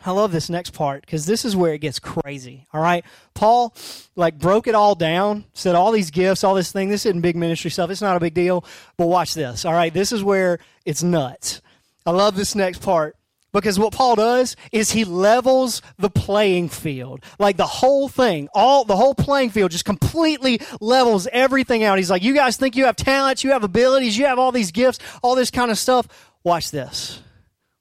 I 0.04 0.10
love 0.10 0.32
this 0.32 0.50
next 0.50 0.74
part 0.74 1.00
because 1.00 1.24
this 1.24 1.46
is 1.46 1.56
where 1.56 1.72
it 1.72 1.78
gets 1.78 1.98
crazy. 1.98 2.66
All 2.74 2.82
right. 2.82 3.06
Paul 3.32 3.74
like 4.16 4.38
broke 4.38 4.66
it 4.66 4.74
all 4.74 4.94
down, 4.94 5.46
said 5.54 5.74
all 5.74 5.92
these 5.92 6.10
gifts, 6.10 6.44
all 6.44 6.54
this 6.54 6.72
thing. 6.72 6.90
This 6.90 7.06
isn't 7.06 7.22
big 7.22 7.36
ministry 7.36 7.70
stuff. 7.70 7.88
It's 7.88 8.02
not 8.02 8.18
a 8.18 8.20
big 8.20 8.34
deal. 8.34 8.66
But 8.98 9.06
watch 9.06 9.32
this. 9.32 9.64
All 9.64 9.72
right. 9.72 9.94
This 9.94 10.12
is 10.12 10.22
where 10.22 10.58
it's 10.84 11.02
nuts. 11.02 11.62
I 12.04 12.10
love 12.10 12.36
this 12.36 12.54
next 12.54 12.82
part. 12.82 13.16
Because 13.52 13.78
what 13.78 13.92
Paul 13.92 14.16
does 14.16 14.56
is 14.72 14.92
he 14.92 15.04
levels 15.04 15.82
the 15.98 16.08
playing 16.08 16.70
field. 16.70 17.22
Like 17.38 17.58
the 17.58 17.66
whole 17.66 18.08
thing, 18.08 18.48
all 18.54 18.84
the 18.84 18.96
whole 18.96 19.14
playing 19.14 19.50
field 19.50 19.70
just 19.70 19.84
completely 19.84 20.60
levels 20.80 21.28
everything 21.30 21.84
out. 21.84 21.98
He's 21.98 22.10
like, 22.10 22.22
you 22.22 22.34
guys 22.34 22.56
think 22.56 22.76
you 22.76 22.86
have 22.86 22.96
talents, 22.96 23.44
you 23.44 23.50
have 23.50 23.62
abilities, 23.62 24.16
you 24.16 24.24
have 24.24 24.38
all 24.38 24.52
these 24.52 24.72
gifts, 24.72 24.98
all 25.22 25.34
this 25.34 25.50
kind 25.50 25.70
of 25.70 25.78
stuff. 25.78 26.08
Watch 26.42 26.70
this. 26.70 27.20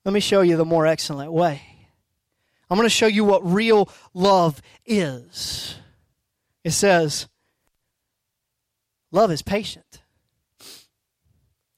Let 0.04 0.14
me 0.14 0.20
show 0.20 0.42
you 0.42 0.58
the 0.58 0.66
more 0.66 0.86
excellent 0.86 1.32
way. 1.32 1.62
I'm 2.70 2.78
going 2.78 2.86
to 2.86 2.90
show 2.90 3.08
you 3.08 3.24
what 3.24 3.46
real 3.46 3.90
love 4.14 4.62
is. 4.86 5.76
It 6.64 6.72
says, 6.72 7.28
love 9.12 9.32
is 9.32 9.42
patient. 9.42 10.02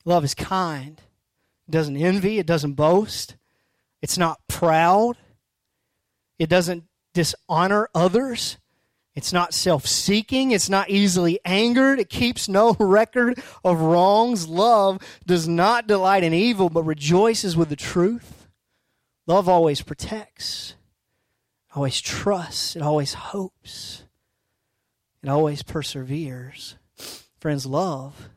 Love 0.06 0.24
is 0.24 0.34
kind. 0.34 1.00
It 1.68 1.72
doesn't 1.72 1.98
envy, 1.98 2.40
it 2.40 2.46
doesn't 2.46 2.74
boast. 2.74 3.36
It's 4.04 4.18
not 4.18 4.46
proud. 4.50 5.18
It 6.38 6.50
doesn't 6.50 6.84
dishonor 7.14 7.88
others. 7.96 8.58
It's 9.16 9.32
not 9.32 9.54
self 9.54 9.88
seeking. 9.88 10.52
It's 10.52 10.68
not 10.68 10.90
easily 10.90 11.40
angered. 11.46 12.00
It 12.00 12.10
keeps 12.10 12.50
no 12.50 12.74
record 12.80 13.42
of 13.64 13.80
wrongs. 13.80 14.50
Love 14.50 15.00
does 15.26 15.48
not 15.48 15.88
delight 15.88 16.26
in 16.26 16.34
evil, 16.34 16.70
but 16.70 16.84
rejoices 16.84 17.56
with 17.56 17.70
the 17.70 17.78
truth. 17.78 18.50
Love 19.26 19.48
always 19.48 19.82
protects, 19.82 20.76
always 21.74 22.02
trusts, 22.02 22.76
it 22.76 22.82
always 22.82 23.14
hopes, 23.14 24.04
it 25.24 25.30
always 25.30 25.64
perseveres. 25.64 26.76
Friends, 27.40 27.66
love 27.66 28.28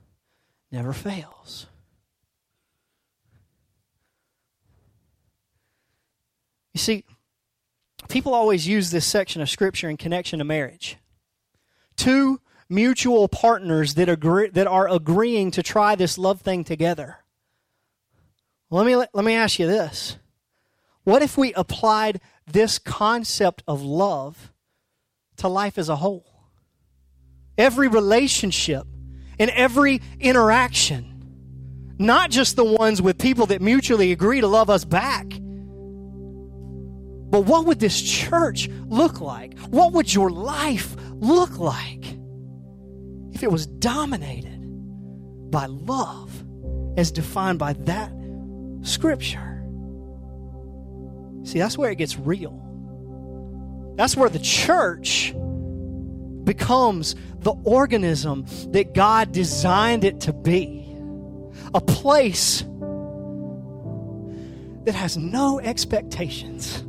never 0.71 0.93
fails. 0.93 1.67
You 6.77 6.79
see, 6.79 7.05
people 8.11 8.35
always 8.35 8.69
use 8.69 8.91
this 8.91 9.07
section 9.07 9.41
of 9.41 9.49
Scripture 9.49 9.89
in 9.89 9.97
connection 9.97 10.41
to 10.41 10.45
marriage. 10.45 10.99
Two 11.97 12.39
mutual 12.69 13.29
partners 13.29 13.95
that, 13.95 14.11
agree, 14.11 14.51
that 14.51 14.67
are 14.67 14.87
agreeing 14.87 15.51
to 15.53 15.63
try 15.63 15.95
this 15.95 16.19
love 16.19 16.43
thing 16.43 16.65
together. 16.65 17.21
Let 18.69 18.85
me, 18.85 18.95
let 18.95 19.25
me 19.25 19.33
ask 19.33 19.59
you 19.59 19.67
this. 19.67 20.19
What 21.03 21.23
if 21.23 21.39
we 21.39 21.55
applied 21.55 22.21
this 22.47 22.79
concept 22.79 23.63
of 23.67 23.81
love 23.81 24.53
to 25.39 25.49
life 25.49 25.79
as 25.79 25.89
a 25.89 25.97
whole? 25.97 26.27
Every 27.57 27.89
relationship 27.89 28.87
and 29.39 29.49
every 29.53 30.03
interaction, 30.21 31.97
not 31.99 32.31
just 32.31 32.55
the 32.55 32.65
ones 32.65 33.01
with 33.01 33.17
people 33.17 33.47
that 33.47 33.63
mutually 33.63 34.13
agree 34.13 34.43
to 34.43 34.47
love 34.47 34.69
us 34.69 34.85
back 34.85 35.41
what 37.41 37.67
would 37.67 37.81
this 37.81 38.01
church 38.01 38.69
look 38.87 39.21
like? 39.21 39.59
What 39.71 39.93
would 39.93 40.13
your 40.13 40.31
life 40.31 40.97
look 41.15 41.59
like 41.59 42.05
if 43.33 43.43
it 43.43 43.51
was 43.51 43.67
dominated 43.67 44.61
by 45.51 45.67
love 45.67 46.45
as 46.97 47.11
defined 47.11 47.59
by 47.59 47.73
that 47.75 48.13
scripture? 48.83 49.65
See, 51.45 51.59
that's 51.59 51.79
where 51.79 51.91
it 51.91 51.97
gets 51.97 52.19
real. 52.19 52.63
That's 53.97 54.17
where 54.17 54.29
the 54.29 54.39
church 54.39 55.35
becomes 56.45 57.15
the 57.41 57.53
organism 57.65 58.47
that 58.69 58.95
God 58.95 59.33
designed 59.33 60.05
it 60.05 60.21
to 60.23 60.33
be 60.33 60.85
a 61.75 61.81
place 61.81 62.65
that 64.85 64.95
has 64.95 65.17
no 65.17 65.61
expectations 65.61 66.86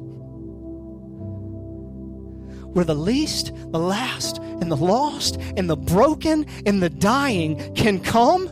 where 2.77 2.85
the 2.85 2.93
least, 2.93 3.51
the 3.71 3.79
last, 3.79 4.37
and 4.37 4.71
the 4.71 4.77
lost, 4.77 5.37
and 5.57 5.67
the 5.67 5.75
broken, 5.75 6.45
and 6.67 6.79
the 6.81 6.91
dying 6.91 7.73
can 7.73 7.99
come. 7.99 8.47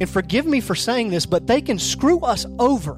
And 0.00 0.08
forgive 0.08 0.46
me 0.46 0.60
for 0.60 0.76
saying 0.76 1.10
this, 1.10 1.26
but 1.26 1.48
they 1.48 1.60
can 1.60 1.80
screw 1.80 2.20
us 2.20 2.46
over. 2.60 2.92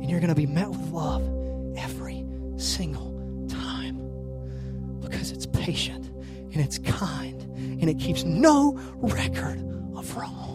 And 0.00 0.08
you're 0.10 0.20
going 0.20 0.30
to 0.30 0.34
be 0.34 0.46
met 0.46 0.70
with 0.70 0.80
love 0.88 1.22
every 1.76 2.24
single 2.56 3.46
time 3.50 3.98
because 5.00 5.30
it's 5.30 5.44
patient 5.44 6.06
and 6.06 6.56
it's 6.56 6.78
kind 6.78 7.42
and 7.82 7.90
it 7.90 7.98
keeps 7.98 8.24
no 8.24 8.80
record 8.96 9.58
of 9.94 10.16
wrong. 10.16 10.48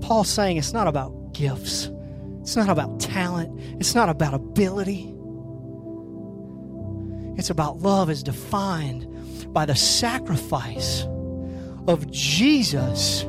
Paul's 0.00 0.30
saying 0.30 0.56
it's 0.56 0.72
not 0.72 0.86
about 0.86 1.12
gifts, 1.34 1.90
it's 2.40 2.56
not 2.56 2.68
about 2.68 3.00
talent, 3.00 3.60
it's 3.80 3.94
not 3.94 4.08
about 4.08 4.34
ability. 4.34 5.10
It's 7.36 7.50
about 7.50 7.78
love 7.78 8.10
as 8.10 8.22
defined 8.22 9.52
by 9.52 9.66
the 9.66 9.74
sacrifice 9.74 11.02
of 11.86 12.10
Jesus 12.10 13.24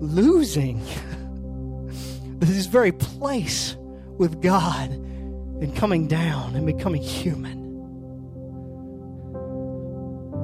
losing 0.00 0.80
this 2.38 2.66
very 2.66 2.92
place 2.92 3.76
with 4.16 4.40
God 4.40 4.90
and 4.90 5.74
coming 5.74 6.06
down 6.06 6.54
and 6.54 6.64
becoming 6.66 7.02
human 7.02 7.58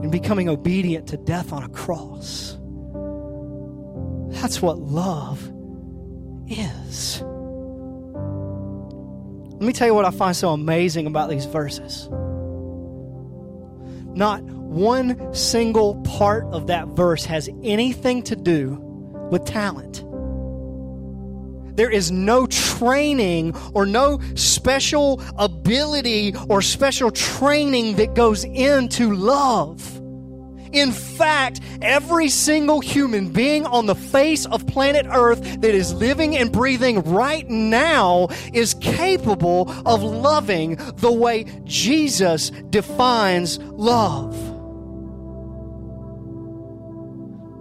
and 0.03 0.11
becoming 0.11 0.49
obedient 0.49 1.07
to 1.09 1.17
death 1.17 1.53
on 1.53 1.63
a 1.63 1.69
cross. 1.69 2.59
That's 4.41 4.61
what 4.61 4.79
love 4.79 5.41
is. 6.49 7.23
Let 9.53 9.63
me 9.63 9.73
tell 9.73 9.87
you 9.87 9.95
what 9.95 10.05
I 10.05 10.11
find 10.11 10.37
so 10.37 10.51
amazing 10.51 11.07
about 11.07 11.31
these 11.31 11.47
verses. 11.47 12.09
Not 14.15 14.43
one 14.43 15.33
single 15.35 15.97
part 16.03 16.45
of 16.47 16.67
that 16.67 16.89
verse 16.89 17.25
has 17.25 17.49
anything 17.63 18.23
to 18.25 18.37
do 18.37 18.75
with 19.31 19.45
talent. 19.45 20.05
There 21.77 21.91
is 21.91 22.13
no 22.13 22.47
training 22.47 23.57
or 23.73 23.87
no 23.87 24.21
special 24.35 25.23
ability 25.39 26.35
or 26.49 26.63
special 26.63 27.11
training 27.11 27.97
that 27.97 28.15
goes 28.15 28.45
into 28.45 29.15
love. 29.15 30.01
In 30.75 30.91
fact, 30.91 31.61
every 31.81 32.29
single 32.29 32.81
human 32.81 33.29
being 33.33 33.65
on 33.65 33.87
the 33.87 33.95
face 33.95 34.45
of 34.47 34.67
planet 34.67 35.07
Earth 35.09 35.41
that 35.61 35.75
is 35.75 35.95
living 35.95 36.37
and 36.37 36.51
breathing 36.51 37.01
right 37.03 37.49
now 37.49 38.27
is 38.53 38.75
capable 38.75 39.71
of 39.87 40.03
loving 40.03 40.75
the 40.97 41.13
way 41.13 41.45
Jesus 41.63 42.51
defines 42.71 43.59
love. 43.59 44.35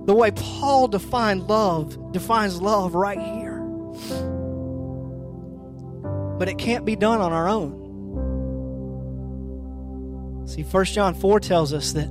The 0.08 0.16
way 0.16 0.32
Paul 0.32 0.88
defined 0.88 1.48
love 1.48 2.12
defines 2.12 2.60
love 2.60 2.96
right 2.96 3.20
here. 3.20 3.60
But 6.40 6.50
it 6.50 6.58
can't 6.58 6.84
be 6.84 6.96
done 6.96 7.22
on 7.22 7.32
our 7.32 7.48
own. 7.48 7.84
See, 10.48 10.64
1 10.64 10.86
John 10.86 11.14
4 11.14 11.40
tells 11.40 11.72
us 11.74 11.94
that 11.94 12.10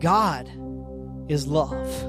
God 0.00 0.48
is 1.28 1.46
love. 1.46 2.02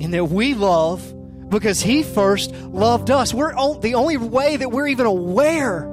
And 0.00 0.12
that 0.14 0.24
we 0.24 0.54
love 0.54 1.14
because 1.48 1.80
He 1.80 2.02
first 2.02 2.52
loved 2.54 3.10
us. 3.10 3.32
We're 3.32 3.52
the 3.78 3.94
only 3.94 4.16
way 4.16 4.56
that 4.56 4.72
we're 4.72 4.88
even 4.88 5.06
aware 5.06 5.88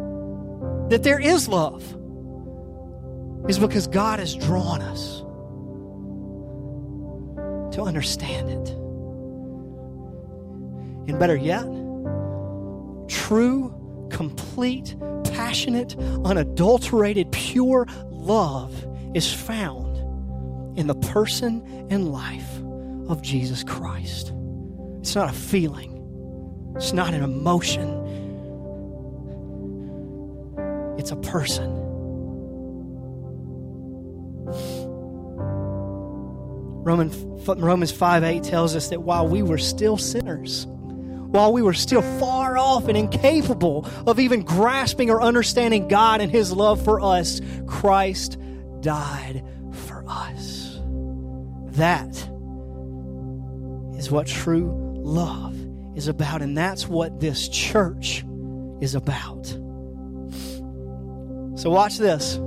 that 0.89 1.04
there 1.04 1.19
is 1.19 1.47
love 1.47 1.84
is 3.47 3.60
because 3.60 3.88
God 3.88 4.19
has 4.19 4.36
drawn 4.36 4.82
us 4.82 5.19
to 7.75 7.84
understand 7.84 8.49
it. 8.49 8.69
And 11.10 11.19
better 11.19 11.36
yet, 11.36 11.65
true, 13.08 13.75
complete, 14.10 14.95
passionate, 15.25 15.95
unadulterated, 16.25 17.32
pure 17.32 17.88
love 18.10 18.86
is 19.13 19.32
found 19.32 19.88
in 20.79 20.87
the 20.87 20.95
person 20.95 21.87
and 21.89 22.09
life 22.09 22.57
of 23.09 23.21
Jesus 23.21 23.65
Christ. 23.65 24.31
It's 25.01 25.13
not 25.13 25.29
a 25.29 25.33
feeling, 25.33 26.73
it's 26.77 26.93
not 26.93 27.13
an 27.13 27.21
emotion, 27.21 27.89
it's 30.97 31.11
a 31.11 31.17
person. 31.17 31.75
Roman, 36.81 37.11
Romans 37.45 37.91
5 37.91 38.23
8 38.23 38.43
tells 38.43 38.73
us 38.73 38.87
that 38.87 39.01
while 39.01 39.27
we 39.27 39.43
were 39.43 39.57
still 39.57 39.97
sinners, 39.97 40.65
while 40.65 41.51
we 41.51 41.61
were 41.61 41.73
still 41.73 42.01
far 42.19 42.57
off 42.57 42.87
and 42.87 42.97
incapable 42.97 43.85
of 44.07 44.17
even 44.17 44.43
grasping 44.43 45.09
or 45.09 45.21
understanding 45.21 45.89
God 45.89 46.21
and 46.21 46.31
His 46.31 46.53
love 46.53 46.81
for 46.85 47.01
us, 47.01 47.41
Christ 47.67 48.37
died 48.79 49.43
for 49.71 50.05
us. 50.07 50.58
That 51.73 52.15
is 53.97 54.10
what 54.12 54.27
true 54.27 54.71
love 54.95 55.55
is 55.95 56.08
about, 56.08 56.41
and 56.41 56.58
that's 56.58 56.88
what 56.88 57.19
this 57.19 57.49
church 57.49 58.23
is 58.82 58.95
about. 58.95 59.45
So, 61.58 61.69
watch 61.69 61.97
this. 61.97 62.38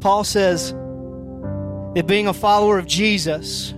Paul 0.00 0.24
says 0.24 0.72
that 0.72 2.04
being 2.06 2.26
a 2.26 2.34
follower 2.34 2.78
of 2.78 2.86
Jesus, 2.86 3.74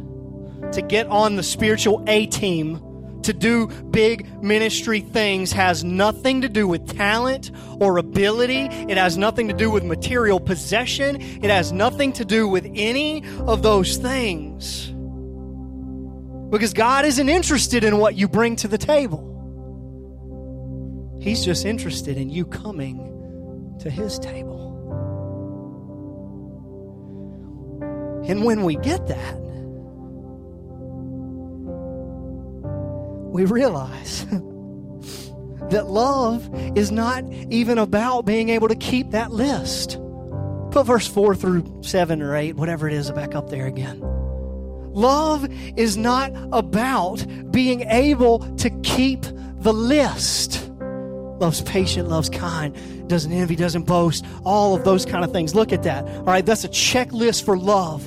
to 0.73 0.83
get 0.83 1.07
on 1.09 1.37
the 1.37 1.43
spiritual 1.43 2.05
A 2.07 2.27
team, 2.27 2.81
to 3.27 3.33
do 3.33 3.69
big 3.91 4.43
ministry 4.43 5.01
things 5.01 5.53
has 5.53 5.85
nothing 5.85 6.41
to 6.41 6.49
do 6.49 6.67
with 6.67 6.97
talent 6.97 7.51
or 7.81 7.99
ability. 7.99 8.67
It 8.89 8.97
has 8.97 9.19
nothing 9.19 9.49
to 9.49 9.55
do 9.55 9.71
with 9.71 9.85
material 9.85 10.41
possession. 10.41 11.21
It 11.21 11.51
has 11.51 11.73
nothing 11.73 12.13
to 12.15 12.25
do 12.25 12.49
with 12.49 12.71
any 12.75 13.25
of 13.41 13.63
those 13.63 13.97
things. 13.97 14.93
Because 16.51 16.73
God 16.73 17.05
isn't 17.05 17.29
interested 17.29 17.85
in 17.85 17.99
what 17.99 18.15
you 18.15 18.29
bring 18.29 18.57
to 18.57 18.69
the 18.69 18.79
table. 18.79 19.33
He's 21.21 21.45
just 21.45 21.65
interested 21.65 22.17
in 22.17 22.31
you 22.31 22.47
coming 22.47 23.77
to 23.81 23.91
His 23.91 24.19
table. 24.19 24.55
And 28.29 28.45
when 28.45 28.63
we 28.63 28.77
get 28.77 29.09
that, 29.09 29.46
we 33.37 33.45
realize 33.45 34.25
that 35.71 35.85
love 35.89 36.49
is 36.75 36.91
not 36.91 37.23
even 37.51 37.77
about 37.77 38.25
being 38.25 38.49
able 38.49 38.67
to 38.67 38.75
keep 38.75 39.11
that 39.11 39.31
list. 39.31 39.99
Put 40.71 40.87
verse 40.87 41.07
4 41.07 41.37
through 41.37 41.83
7 41.83 42.23
or 42.23 42.35
8, 42.35 42.57
whatever 42.57 42.89
it 42.89 42.95
is, 42.95 43.11
back 43.11 43.35
up 43.35 43.51
there 43.51 43.67
again. 43.67 44.01
Love 44.01 45.47
is 45.77 45.99
not 45.99 46.33
about 46.51 47.27
being 47.51 47.83
able 47.83 48.39
to 48.57 48.71
keep 48.81 49.21
the 49.59 49.73
list. 49.75 50.71
Love's 51.39 51.61
patient, 51.61 52.09
love's 52.09 52.31
kind, 52.31 52.75
doesn't 53.07 53.31
envy, 53.31 53.55
doesn't 53.55 53.83
boast, 53.83 54.25
all 54.45 54.75
of 54.75 54.85
those 54.85 55.05
kind 55.05 55.27
of 55.27 55.33
things. 55.33 55.55
Look 55.55 55.75
at 55.75 55.83
that. 55.83 56.07
All 56.07 56.25
right, 56.25 56.47
that's 56.47 56.65
a 56.65 56.71
checklist 56.71 57.45
for 57.45 57.59
love. 57.59 58.07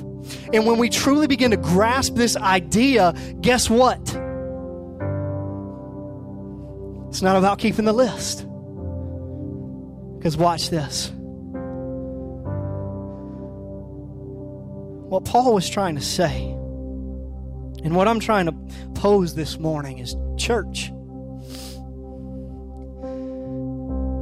And 0.52 0.65
when 0.65 0.80
we 0.80 0.89
truly 0.89 1.28
begin 1.28 1.52
to 1.52 1.58
grasp 1.58 2.15
this 2.15 2.36
idea, 2.36 3.13
guess 3.42 3.70
what? 3.70 4.20
It's 7.10 7.24
not 7.24 7.38
about 7.38 7.58
keeping 7.58 7.86
the 7.86 7.93
list. 7.93 8.45
Because 10.17 10.38
watch 10.38 10.69
this. 10.69 11.12
What 15.10 15.26
Paul 15.26 15.56
was 15.56 15.67
trying 15.67 15.95
to 15.95 16.02
say, 16.02 16.43
and 17.84 17.95
what 17.95 18.08
I'm 18.08 18.19
trying 18.19 18.45
to 18.45 18.52
pose 18.93 19.34
this 19.34 19.58
morning 19.58 19.98
is 19.98 20.15
church. 20.38 20.91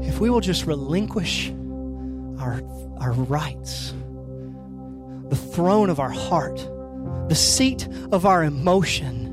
If 0.08 0.22
we 0.22 0.30
will 0.30 0.40
just 0.40 0.66
relinquish 0.66 1.50
our, 2.40 2.62
our 3.02 3.12
rights, 3.12 3.94
the 5.28 5.36
throne 5.36 5.90
of 5.90 6.00
our 6.00 6.10
heart, 6.10 6.58
the 7.28 7.36
seat 7.36 7.86
of 8.14 8.26
our 8.26 8.46
emotion, 8.46 9.27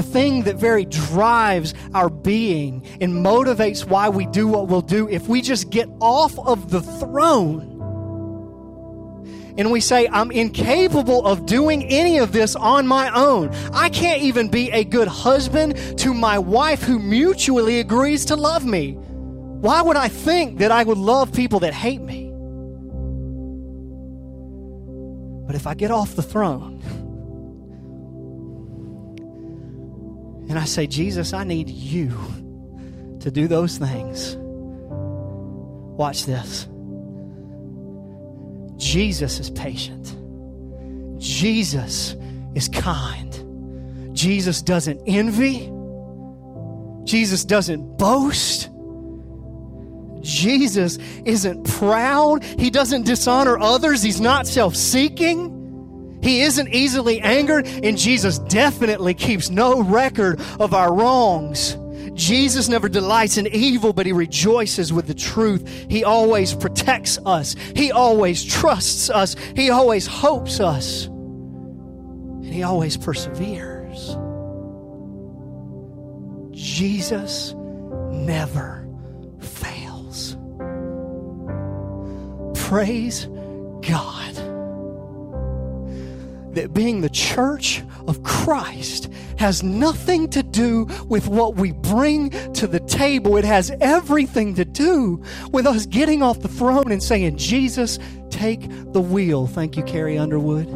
the 0.00 0.12
thing 0.12 0.44
that 0.44 0.56
very 0.56 0.86
drives 0.86 1.74
our 1.92 2.08
being 2.08 2.82
and 3.02 3.12
motivates 3.12 3.84
why 3.84 4.08
we 4.08 4.24
do 4.26 4.48
what 4.48 4.68
we'll 4.68 4.80
do, 4.80 5.06
if 5.10 5.28
we 5.28 5.42
just 5.42 5.68
get 5.68 5.90
off 6.00 6.38
of 6.38 6.70
the 6.70 6.80
throne 6.80 7.66
and 9.58 9.70
we 9.70 9.80
say, 9.80 10.08
I'm 10.10 10.30
incapable 10.30 11.26
of 11.26 11.44
doing 11.44 11.84
any 11.84 12.16
of 12.16 12.32
this 12.32 12.56
on 12.56 12.86
my 12.86 13.14
own. 13.14 13.50
I 13.74 13.90
can't 13.90 14.22
even 14.22 14.48
be 14.48 14.70
a 14.70 14.84
good 14.84 15.06
husband 15.06 15.76
to 15.98 16.14
my 16.14 16.38
wife 16.38 16.82
who 16.82 16.98
mutually 16.98 17.78
agrees 17.78 18.24
to 18.26 18.36
love 18.36 18.64
me. 18.64 18.92
Why 18.92 19.82
would 19.82 19.98
I 19.98 20.08
think 20.08 20.60
that 20.60 20.72
I 20.72 20.82
would 20.82 20.96
love 20.96 21.30
people 21.34 21.60
that 21.60 21.74
hate 21.74 22.00
me? 22.00 22.30
But 25.46 25.56
if 25.56 25.66
I 25.66 25.74
get 25.74 25.90
off 25.90 26.16
the 26.16 26.22
throne 26.22 26.80
and 30.50 30.58
I 30.58 30.64
say, 30.64 30.88
Jesus, 30.88 31.32
I 31.32 31.44
need 31.44 31.68
you 31.70 32.10
to 33.20 33.30
do 33.30 33.46
those 33.46 33.78
things, 33.78 34.34
watch 35.96 36.26
this. 36.26 36.66
Jesus 38.76 39.38
is 39.38 39.48
patient. 39.50 40.16
Jesus 41.20 42.16
is 42.56 42.68
kind. 42.68 44.16
Jesus 44.16 44.60
doesn't 44.60 45.00
envy. 45.06 45.70
Jesus 47.04 47.44
doesn't 47.44 47.96
boast. 47.96 48.70
Jesus 50.20 50.98
isn't 51.24 51.62
proud. 51.78 52.42
He 52.42 52.70
doesn't 52.70 53.04
dishonor 53.04 53.56
others. 53.56 54.02
He's 54.02 54.20
not 54.20 54.48
self 54.48 54.74
seeking. 54.74 55.59
He 56.22 56.42
isn't 56.42 56.68
easily 56.68 57.20
angered. 57.20 57.66
And 57.66 57.96
Jesus 57.96 58.38
definitely 58.38 59.14
keeps 59.14 59.50
no 59.50 59.82
record 59.82 60.40
of 60.58 60.74
our 60.74 60.92
wrongs. 60.94 61.76
Jesus 62.14 62.68
never 62.68 62.88
delights 62.88 63.38
in 63.38 63.46
evil, 63.46 63.92
but 63.92 64.04
he 64.04 64.12
rejoices 64.12 64.92
with 64.92 65.06
the 65.06 65.14
truth. 65.14 65.86
He 65.88 66.04
always 66.04 66.54
protects 66.54 67.18
us. 67.24 67.54
He 67.74 67.92
always 67.92 68.44
trusts 68.44 69.08
us. 69.10 69.36
He 69.56 69.70
always 69.70 70.06
hopes 70.06 70.60
us. 70.60 71.06
And 71.06 72.52
he 72.52 72.62
always 72.62 72.96
perseveres. 72.96 74.16
Jesus 76.52 77.54
never 78.10 78.86
fails. 79.40 80.36
Praise 82.54 83.26
God 83.80 84.39
that 86.54 86.74
being 86.74 87.00
the 87.00 87.10
church 87.10 87.82
of 88.06 88.22
Christ 88.22 89.10
has 89.38 89.62
nothing 89.62 90.28
to 90.30 90.42
do 90.42 90.84
with 91.08 91.26
what 91.28 91.56
we 91.56 91.72
bring 91.72 92.30
to 92.52 92.66
the 92.66 92.80
table. 92.80 93.36
It 93.36 93.44
has 93.44 93.70
everything 93.80 94.54
to 94.56 94.64
do 94.64 95.22
with 95.50 95.66
us 95.66 95.86
getting 95.86 96.22
off 96.22 96.40
the 96.40 96.48
throne 96.48 96.92
and 96.92 97.02
saying, 97.02 97.36
Jesus, 97.38 97.98
take 98.30 98.68
the 98.92 99.00
wheel. 99.00 99.46
Thank 99.46 99.76
you, 99.76 99.82
Carrie 99.84 100.18
Underwood. 100.18 100.66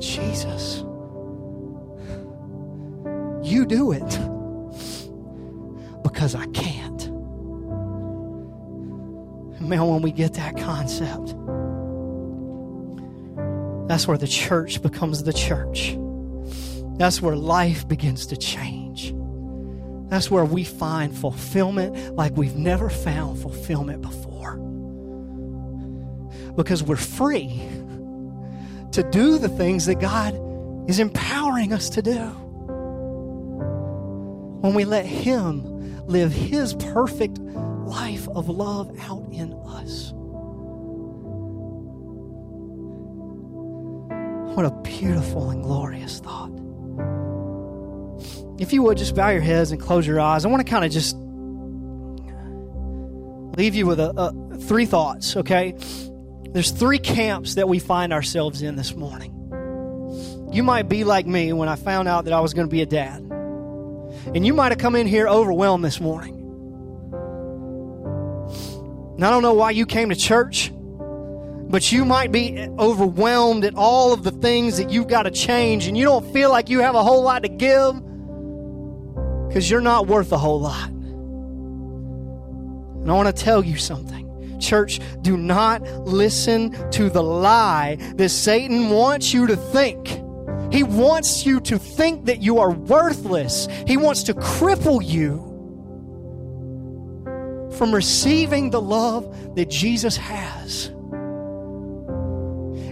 Jesus, 0.00 0.84
you 3.42 3.66
do 3.66 3.92
it 3.92 4.18
because 6.02 6.34
I 6.34 6.46
can't. 6.46 7.10
Man, 9.60 9.86
when 9.86 10.02
we 10.02 10.12
get 10.12 10.34
that 10.34 10.56
concept, 10.56 11.34
that's 13.88 14.06
where 14.06 14.18
the 14.18 14.28
church 14.28 14.82
becomes 14.82 15.22
the 15.22 15.32
church. 15.32 15.96
That's 16.98 17.22
where 17.22 17.34
life 17.34 17.88
begins 17.88 18.26
to 18.26 18.36
change. 18.36 19.14
That's 20.10 20.30
where 20.30 20.44
we 20.44 20.64
find 20.64 21.16
fulfillment 21.16 22.14
like 22.14 22.36
we've 22.36 22.56
never 22.56 22.90
found 22.90 23.40
fulfillment 23.40 24.02
before. 24.02 24.56
Because 26.54 26.82
we're 26.82 26.96
free 26.96 27.62
to 28.92 29.02
do 29.10 29.38
the 29.38 29.48
things 29.48 29.86
that 29.86 30.00
God 30.00 30.34
is 30.88 30.98
empowering 30.98 31.72
us 31.72 31.88
to 31.90 32.02
do. 32.02 32.18
When 34.60 34.74
we 34.74 34.84
let 34.84 35.06
Him 35.06 36.06
live 36.06 36.32
His 36.32 36.74
perfect 36.74 37.38
life 37.38 38.28
of 38.28 38.48
love 38.48 38.90
out 39.00 39.26
in 39.30 39.52
us. 39.52 40.07
What 44.58 44.66
a 44.66 44.72
beautiful 44.72 45.50
and 45.50 45.62
glorious 45.62 46.18
thought. 46.18 46.50
If 48.60 48.72
you 48.72 48.82
would 48.82 48.98
just 48.98 49.14
bow 49.14 49.28
your 49.28 49.40
heads 49.40 49.70
and 49.70 49.80
close 49.80 50.04
your 50.04 50.18
eyes, 50.18 50.44
I 50.44 50.48
want 50.48 50.66
to 50.66 50.68
kind 50.68 50.84
of 50.84 50.90
just 50.90 51.14
leave 53.56 53.76
you 53.76 53.86
with 53.86 54.00
a, 54.00 54.10
a, 54.16 54.56
three 54.56 54.84
thoughts, 54.84 55.36
okay? 55.36 55.76
There's 56.50 56.72
three 56.72 56.98
camps 56.98 57.54
that 57.54 57.68
we 57.68 57.78
find 57.78 58.12
ourselves 58.12 58.60
in 58.62 58.74
this 58.74 58.96
morning. 58.96 59.30
You 60.52 60.64
might 60.64 60.88
be 60.88 61.04
like 61.04 61.28
me 61.28 61.52
when 61.52 61.68
I 61.68 61.76
found 61.76 62.08
out 62.08 62.24
that 62.24 62.34
I 62.34 62.40
was 62.40 62.52
going 62.52 62.66
to 62.66 62.72
be 62.72 62.82
a 62.82 62.86
dad. 62.86 63.20
And 63.20 64.44
you 64.44 64.54
might 64.54 64.72
have 64.72 64.78
come 64.78 64.96
in 64.96 65.06
here 65.06 65.28
overwhelmed 65.28 65.84
this 65.84 66.00
morning. 66.00 66.34
And 69.14 69.24
I 69.24 69.30
don't 69.30 69.42
know 69.42 69.54
why 69.54 69.70
you 69.70 69.86
came 69.86 70.08
to 70.08 70.16
church 70.16 70.72
but 71.68 71.92
you 71.92 72.04
might 72.04 72.32
be 72.32 72.66
overwhelmed 72.78 73.64
at 73.64 73.74
all 73.74 74.12
of 74.12 74.22
the 74.22 74.30
things 74.30 74.78
that 74.78 74.90
you've 74.90 75.08
got 75.08 75.24
to 75.24 75.30
change 75.30 75.86
and 75.86 75.98
you 75.98 76.04
don't 76.04 76.32
feel 76.32 76.50
like 76.50 76.70
you 76.70 76.80
have 76.80 76.94
a 76.94 77.02
whole 77.02 77.22
lot 77.22 77.42
to 77.42 77.48
give 77.48 77.94
because 79.48 79.70
you're 79.70 79.82
not 79.82 80.06
worth 80.06 80.32
a 80.32 80.38
whole 80.38 80.60
lot. 80.60 80.88
And 83.00 83.10
I 83.10 83.14
want 83.14 83.34
to 83.34 83.44
tell 83.44 83.62
you 83.64 83.76
something. 83.76 84.26
Church, 84.58 84.98
do 85.22 85.36
not 85.36 85.82
listen 86.06 86.90
to 86.90 87.10
the 87.10 87.22
lie 87.22 87.96
that 88.16 88.30
Satan 88.30 88.88
wants 88.90 89.32
you 89.32 89.46
to 89.46 89.56
think. 89.56 90.08
He 90.72 90.82
wants 90.82 91.46
you 91.46 91.60
to 91.60 91.78
think 91.78 92.26
that 92.26 92.42
you 92.42 92.58
are 92.58 92.70
worthless. 92.70 93.68
He 93.86 93.96
wants 93.96 94.24
to 94.24 94.34
cripple 94.34 95.04
you 95.04 95.44
from 97.76 97.94
receiving 97.94 98.70
the 98.70 98.80
love 98.80 99.54
that 99.54 99.70
Jesus 99.70 100.16
has 100.16 100.92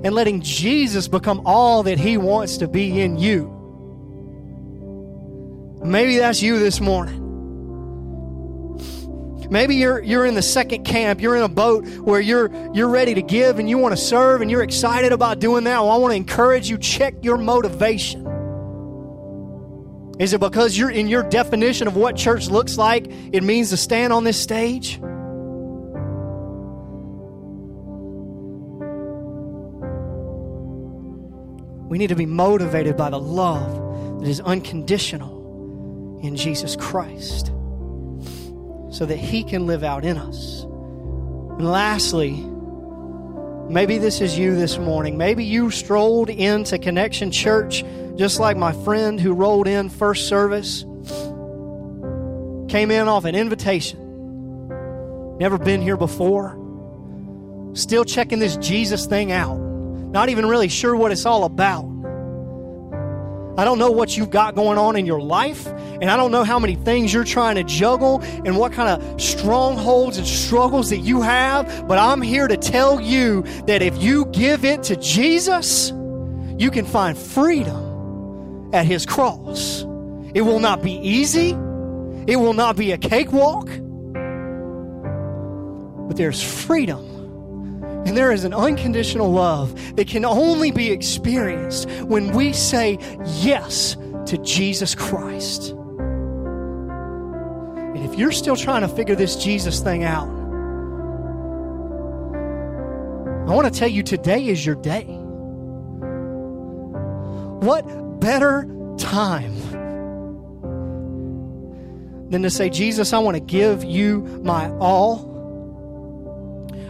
and 0.07 0.15
letting 0.15 0.41
Jesus 0.41 1.09
become 1.09 1.43
all 1.45 1.83
that 1.83 1.99
He 1.99 2.17
wants 2.17 2.59
to 2.59 2.69
be 2.69 3.01
in 3.01 3.19
you. 3.19 3.53
Maybe 5.85 6.19
that's 6.19 6.41
you 6.41 6.61
this 6.61 6.81
morning. 6.81 7.25
Maybe 9.51 9.75
you're 9.75 10.01
you're 10.01 10.25
in 10.25 10.37
the 10.37 10.43
second 10.43 10.85
camp. 10.85 11.21
You're 11.21 11.35
in 11.35 11.43
a 11.43 11.49
boat 11.49 11.89
where 11.99 12.21
you're 12.21 12.53
you're 12.73 12.89
ready 12.89 13.15
to 13.15 13.23
give 13.23 13.59
and 13.59 13.69
you 13.69 13.79
want 13.79 13.97
to 13.97 14.01
serve 14.01 14.43
and 14.43 14.51
you're 14.51 14.63
excited 14.63 15.11
about 15.11 15.41
doing 15.41 15.65
that. 15.65 15.81
Well, 15.81 15.91
I 15.91 15.97
want 15.97 16.13
to 16.13 16.17
encourage 16.17 16.71
you 16.71 16.79
check 16.79 17.25
your 17.25 17.37
motivation. 17.37 18.25
Is 20.21 20.35
it 20.35 20.39
because 20.39 20.79
you're 20.79 20.91
in 20.91 21.09
your 21.09 21.25
definition 21.25 21.89
of 21.89 21.97
what 21.97 22.15
church 22.15 22.49
looks 22.49 22.79
like, 22.79 23.07
it 23.33 23.43
means 23.43 23.71
to 23.71 23.77
stand 23.77 24.13
on 24.13 24.23
this 24.23 24.41
stage? 24.41 25.01
We 31.97 31.99
need 31.99 32.09
to 32.09 32.15
be 32.15 32.27
motivated 32.27 32.95
by 32.95 33.09
the 33.09 33.19
love 33.19 34.21
that 34.21 34.29
is 34.29 34.43
unconditional 34.43 36.21
in 36.23 36.37
Jesus 36.37 36.77
Christ 36.77 37.47
so 38.91 39.07
that 39.07 39.17
He 39.17 39.43
can 39.43 39.67
live 39.67 39.83
out 39.83 40.05
in 40.05 40.19
us. 40.19 40.65
And 40.65 41.67
lastly, 41.67 42.33
maybe 43.73 43.97
this 43.97 44.21
is 44.21 44.39
you 44.39 44.57
this 44.57 44.77
morning. 44.77 45.17
Maybe 45.17 45.43
you 45.43 45.71
strolled 45.71 46.29
into 46.29 46.79
Connection 46.79 47.31
Church 47.31 47.83
just 48.17 48.41
like 48.41 48.59
my 48.59 48.75
friend 48.85 49.19
who 49.19 49.33
rolled 49.33 49.67
in 49.67 49.89
first 49.89 50.29
service, 50.29 50.83
came 52.69 52.91
in 52.91 53.09
off 53.09 53.25
an 53.25 53.35
invitation, 53.35 53.99
never 55.39 55.57
been 55.57 55.81
here 55.81 55.97
before, 55.97 56.59
still 57.73 58.05
checking 58.05 58.39
this 58.39 58.59
Jesus 58.59 59.07
thing 59.07 59.33
out 59.33 59.66
not 60.17 60.31
even 60.31 60.47
really 60.47 60.69
sure 60.69 60.97
what 60.97 61.13
it's 61.13 61.27
all 61.27 61.45
about. 61.45 61.85
I 63.59 63.67
don't 63.67 63.79
know 63.79 63.91
what 63.91 64.17
you've 64.17 64.31
got 64.31 64.55
going 64.55 64.79
on 64.79 64.97
in 64.97 65.05
your 65.05 65.21
life, 65.21 65.67
and 65.67 66.11
I 66.11 66.17
don't 66.17 66.31
know 66.31 66.43
how 66.43 66.59
many 66.59 66.75
things 66.75 67.13
you're 67.13 67.23
trying 67.23 67.57
to 67.57 67.65
juggle 67.65 68.23
and 68.23 68.57
what 68.57 68.73
kind 68.73 68.89
of 68.89 69.21
strongholds 69.21 70.17
and 70.17 70.27
struggles 70.27 70.89
that 70.89 71.01
you 71.01 71.21
have, 71.21 71.87
but 71.87 71.99
I'm 71.99 72.23
here 72.23 72.49
to 72.49 72.57
tell 72.57 72.99
you 72.99 73.43
that 73.67 73.83
if 73.83 74.03
you 74.03 74.25
give 74.33 74.65
it 74.65 74.85
to 74.85 74.97
Jesus, 74.97 75.91
you 76.57 76.71
can 76.71 76.87
find 76.87 77.19
freedom 77.19 78.71
at 78.73 78.87
His 78.87 79.05
cross. 79.05 79.83
It 80.33 80.41
will 80.41 80.61
not 80.61 80.83
be 80.83 80.93
easy, 80.93 81.51
it 82.27 82.37
will 82.37 82.55
not 82.55 82.75
be 82.75 82.93
a 82.93 82.97
cakewalk, 82.97 83.67
but 86.09 86.17
there's 86.17 86.43
freedom 86.43 87.16
and 88.07 88.17
there 88.17 88.31
is 88.31 88.45
an 88.45 88.55
unconditional 88.55 89.33
love 89.33 89.97
that 89.97 90.07
can 90.07 90.25
only 90.25 90.71
be 90.71 90.93
experienced 90.93 91.91
when 92.03 92.33
we 92.33 92.53
say 92.53 92.99
yes 93.41 93.97
to 94.27 94.39
Jesus 94.39 94.95
Christ. 94.95 95.71
And 97.95 98.05
if 98.05 98.17
you're 98.17 98.31
still 98.31 98.55
trying 98.55 98.83
to 98.83 98.89
figure 98.89 99.17
this 99.17 99.35
Jesus 99.35 99.81
thing 99.81 100.05
out, 100.05 100.29
I 103.49 103.55
want 103.55 103.73
to 103.73 103.77
tell 103.77 103.89
you 103.89 104.05
today 104.05 104.47
is 104.47 104.65
your 104.65 104.77
day. 104.77 105.07
What 107.59 108.21
better 108.21 108.69
time 108.99 109.55
than 112.31 112.43
to 112.43 112.51
say, 112.51 112.71
Jesus, 112.71 113.13
I 113.13 113.19
want 113.19 113.37
to 113.37 113.41
give 113.41 113.83
you 113.83 114.21
my 114.45 114.71
all 114.79 115.26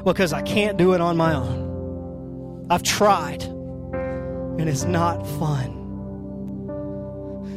because 0.06 0.32
I 0.32 0.40
can't 0.40 0.78
do 0.78 0.94
it 0.94 1.00
on 1.00 1.16
my 1.16 1.34
own. 1.34 2.66
I've 2.70 2.84
tried, 2.84 3.42
and 3.42 4.68
it's 4.68 4.84
not 4.84 5.26
fun. 5.26 5.74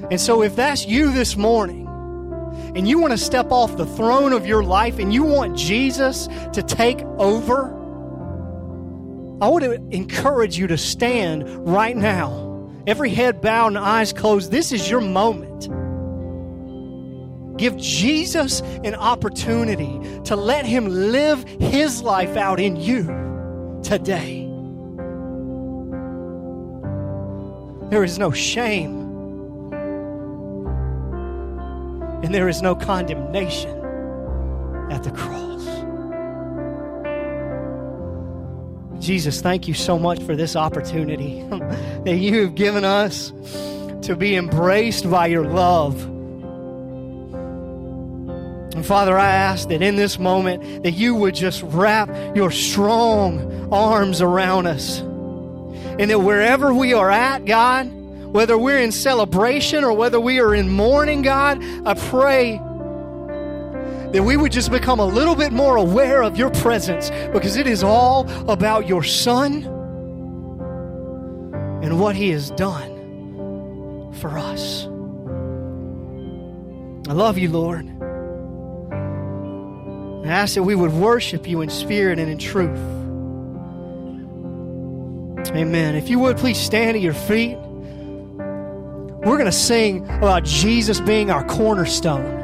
And 0.09 0.19
so, 0.19 0.41
if 0.41 0.55
that's 0.55 0.87
you 0.87 1.11
this 1.11 1.37
morning, 1.37 1.85
and 2.75 2.87
you 2.87 2.97
want 2.97 3.11
to 3.11 3.17
step 3.17 3.51
off 3.51 3.77
the 3.77 3.85
throne 3.85 4.33
of 4.33 4.47
your 4.47 4.63
life 4.63 4.97
and 4.97 5.13
you 5.13 5.23
want 5.23 5.55
Jesus 5.55 6.27
to 6.53 6.63
take 6.63 7.01
over, 7.17 7.67
I 9.41 9.47
want 9.47 9.63
to 9.63 9.73
encourage 9.91 10.57
you 10.57 10.65
to 10.67 10.77
stand 10.77 11.47
right 11.67 11.95
now. 11.95 12.71
Every 12.87 13.11
head 13.11 13.41
bowed 13.41 13.67
and 13.67 13.77
eyes 13.77 14.11
closed. 14.11 14.51
This 14.51 14.71
is 14.71 14.89
your 14.89 15.01
moment. 15.01 15.69
Give 17.59 17.75
Jesus 17.75 18.61
an 18.85 18.95
opportunity 18.95 19.99
to 20.23 20.37
let 20.37 20.65
Him 20.65 20.87
live 20.87 21.43
His 21.43 22.01
life 22.01 22.37
out 22.37 22.57
in 22.57 22.77
you 22.77 23.03
today. 23.83 24.45
There 27.89 28.01
is 28.01 28.17
no 28.17 28.31
shame, 28.31 29.01
and 32.23 32.33
there 32.33 32.47
is 32.47 32.61
no 32.61 32.75
condemnation 32.75 33.77
at 34.89 35.03
the 35.03 35.11
cross. 35.11 35.65
Jesus, 39.03 39.41
thank 39.41 39.67
you 39.67 39.73
so 39.73 39.99
much 39.99 40.23
for 40.23 40.37
this 40.37 40.55
opportunity 40.55 41.45
that 42.05 42.19
you 42.19 42.43
have 42.43 42.55
given 42.55 42.85
us 42.85 43.33
to 44.03 44.15
be 44.15 44.37
embraced 44.37 45.09
by 45.11 45.27
your 45.27 45.43
love. 45.45 46.18
And 48.79 48.85
Father, 48.85 49.19
I 49.19 49.27
ask 49.27 49.67
that 49.67 49.81
in 49.81 49.97
this 49.97 50.17
moment 50.17 50.83
that 50.83 50.91
you 50.91 51.13
would 51.13 51.35
just 51.35 51.63
wrap 51.63 52.09
your 52.33 52.49
strong 52.49 53.73
arms 53.73 54.21
around 54.21 54.67
us. 54.67 54.99
And 54.99 56.09
that 56.09 56.19
wherever 56.19 56.73
we 56.73 56.93
are 56.93 57.11
at, 57.11 57.43
God, 57.43 57.91
whether 58.31 58.57
we're 58.57 58.77
in 58.77 58.93
celebration 58.93 59.83
or 59.83 59.91
whether 59.91 60.17
we 60.17 60.39
are 60.39 60.55
in 60.55 60.69
mourning, 60.69 61.23
God, 61.23 61.61
I 61.85 61.93
pray 61.93 62.53
that 64.13 64.23
we 64.23 64.37
would 64.37 64.53
just 64.53 64.71
become 64.71 65.01
a 65.01 65.05
little 65.05 65.35
bit 65.35 65.51
more 65.51 65.75
aware 65.75 66.23
of 66.23 66.37
your 66.37 66.49
presence 66.49 67.09
because 67.33 67.57
it 67.57 67.67
is 67.67 67.83
all 67.83 68.29
about 68.49 68.87
your 68.87 69.03
Son 69.03 69.63
and 71.83 71.99
what 71.99 72.15
He 72.15 72.29
has 72.29 72.49
done 72.51 74.13
for 74.21 74.37
us. 74.37 74.85
I 77.09 77.13
love 77.13 77.37
you, 77.37 77.49
Lord. 77.49 77.98
I 80.29 80.33
ask 80.33 80.53
that 80.53 80.63
we 80.63 80.75
would 80.75 80.93
worship 80.93 81.47
you 81.47 81.61
in 81.61 81.69
spirit 81.69 82.19
and 82.19 82.29
in 82.29 82.37
truth. 82.37 82.77
Amen. 85.55 85.95
If 85.95 86.07
you 86.07 86.19
would 86.19 86.37
please 86.37 86.59
stand 86.59 86.95
at 86.95 87.01
your 87.01 87.15
feet. 87.15 87.57
We're 87.57 89.37
going 89.37 89.45
to 89.45 89.51
sing 89.51 90.07
about 90.09 90.43
Jesus 90.43 91.01
being 91.01 91.31
our 91.31 91.43
cornerstone. 91.43 92.37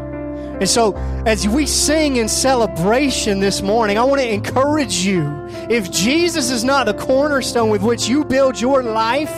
And 0.59 0.67
so, 0.67 0.95
as 1.25 1.47
we 1.47 1.67
sing 1.67 2.15
in 2.15 2.27
celebration 2.27 3.39
this 3.39 3.61
morning, 3.61 3.97
I 3.97 4.03
want 4.03 4.19
to 4.19 4.33
encourage 4.33 5.05
you. 5.05 5.23
If 5.69 5.91
Jesus 5.91 6.49
is 6.49 6.63
not 6.63 6.87
the 6.87 6.93
cornerstone 6.93 7.69
with 7.69 7.81
which 7.83 8.07
you 8.07 8.25
build 8.25 8.59
your 8.59 8.81
life, 8.83 9.33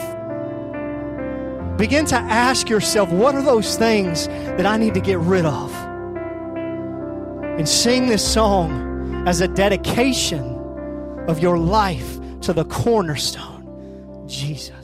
begin 1.76 2.06
to 2.06 2.16
ask 2.16 2.68
yourself 2.68 3.10
what 3.10 3.34
are 3.34 3.42
those 3.42 3.76
things 3.76 4.26
that 4.26 4.64
I 4.66 4.78
need 4.78 4.94
to 4.94 5.00
get 5.00 5.18
rid 5.18 5.44
of? 5.44 5.87
And 7.58 7.68
sing 7.68 8.06
this 8.06 8.26
song 8.26 9.26
as 9.26 9.40
a 9.40 9.48
dedication 9.48 10.56
of 11.28 11.40
your 11.40 11.58
life 11.58 12.18
to 12.42 12.52
the 12.52 12.64
cornerstone, 12.64 14.24
Jesus. 14.28 14.77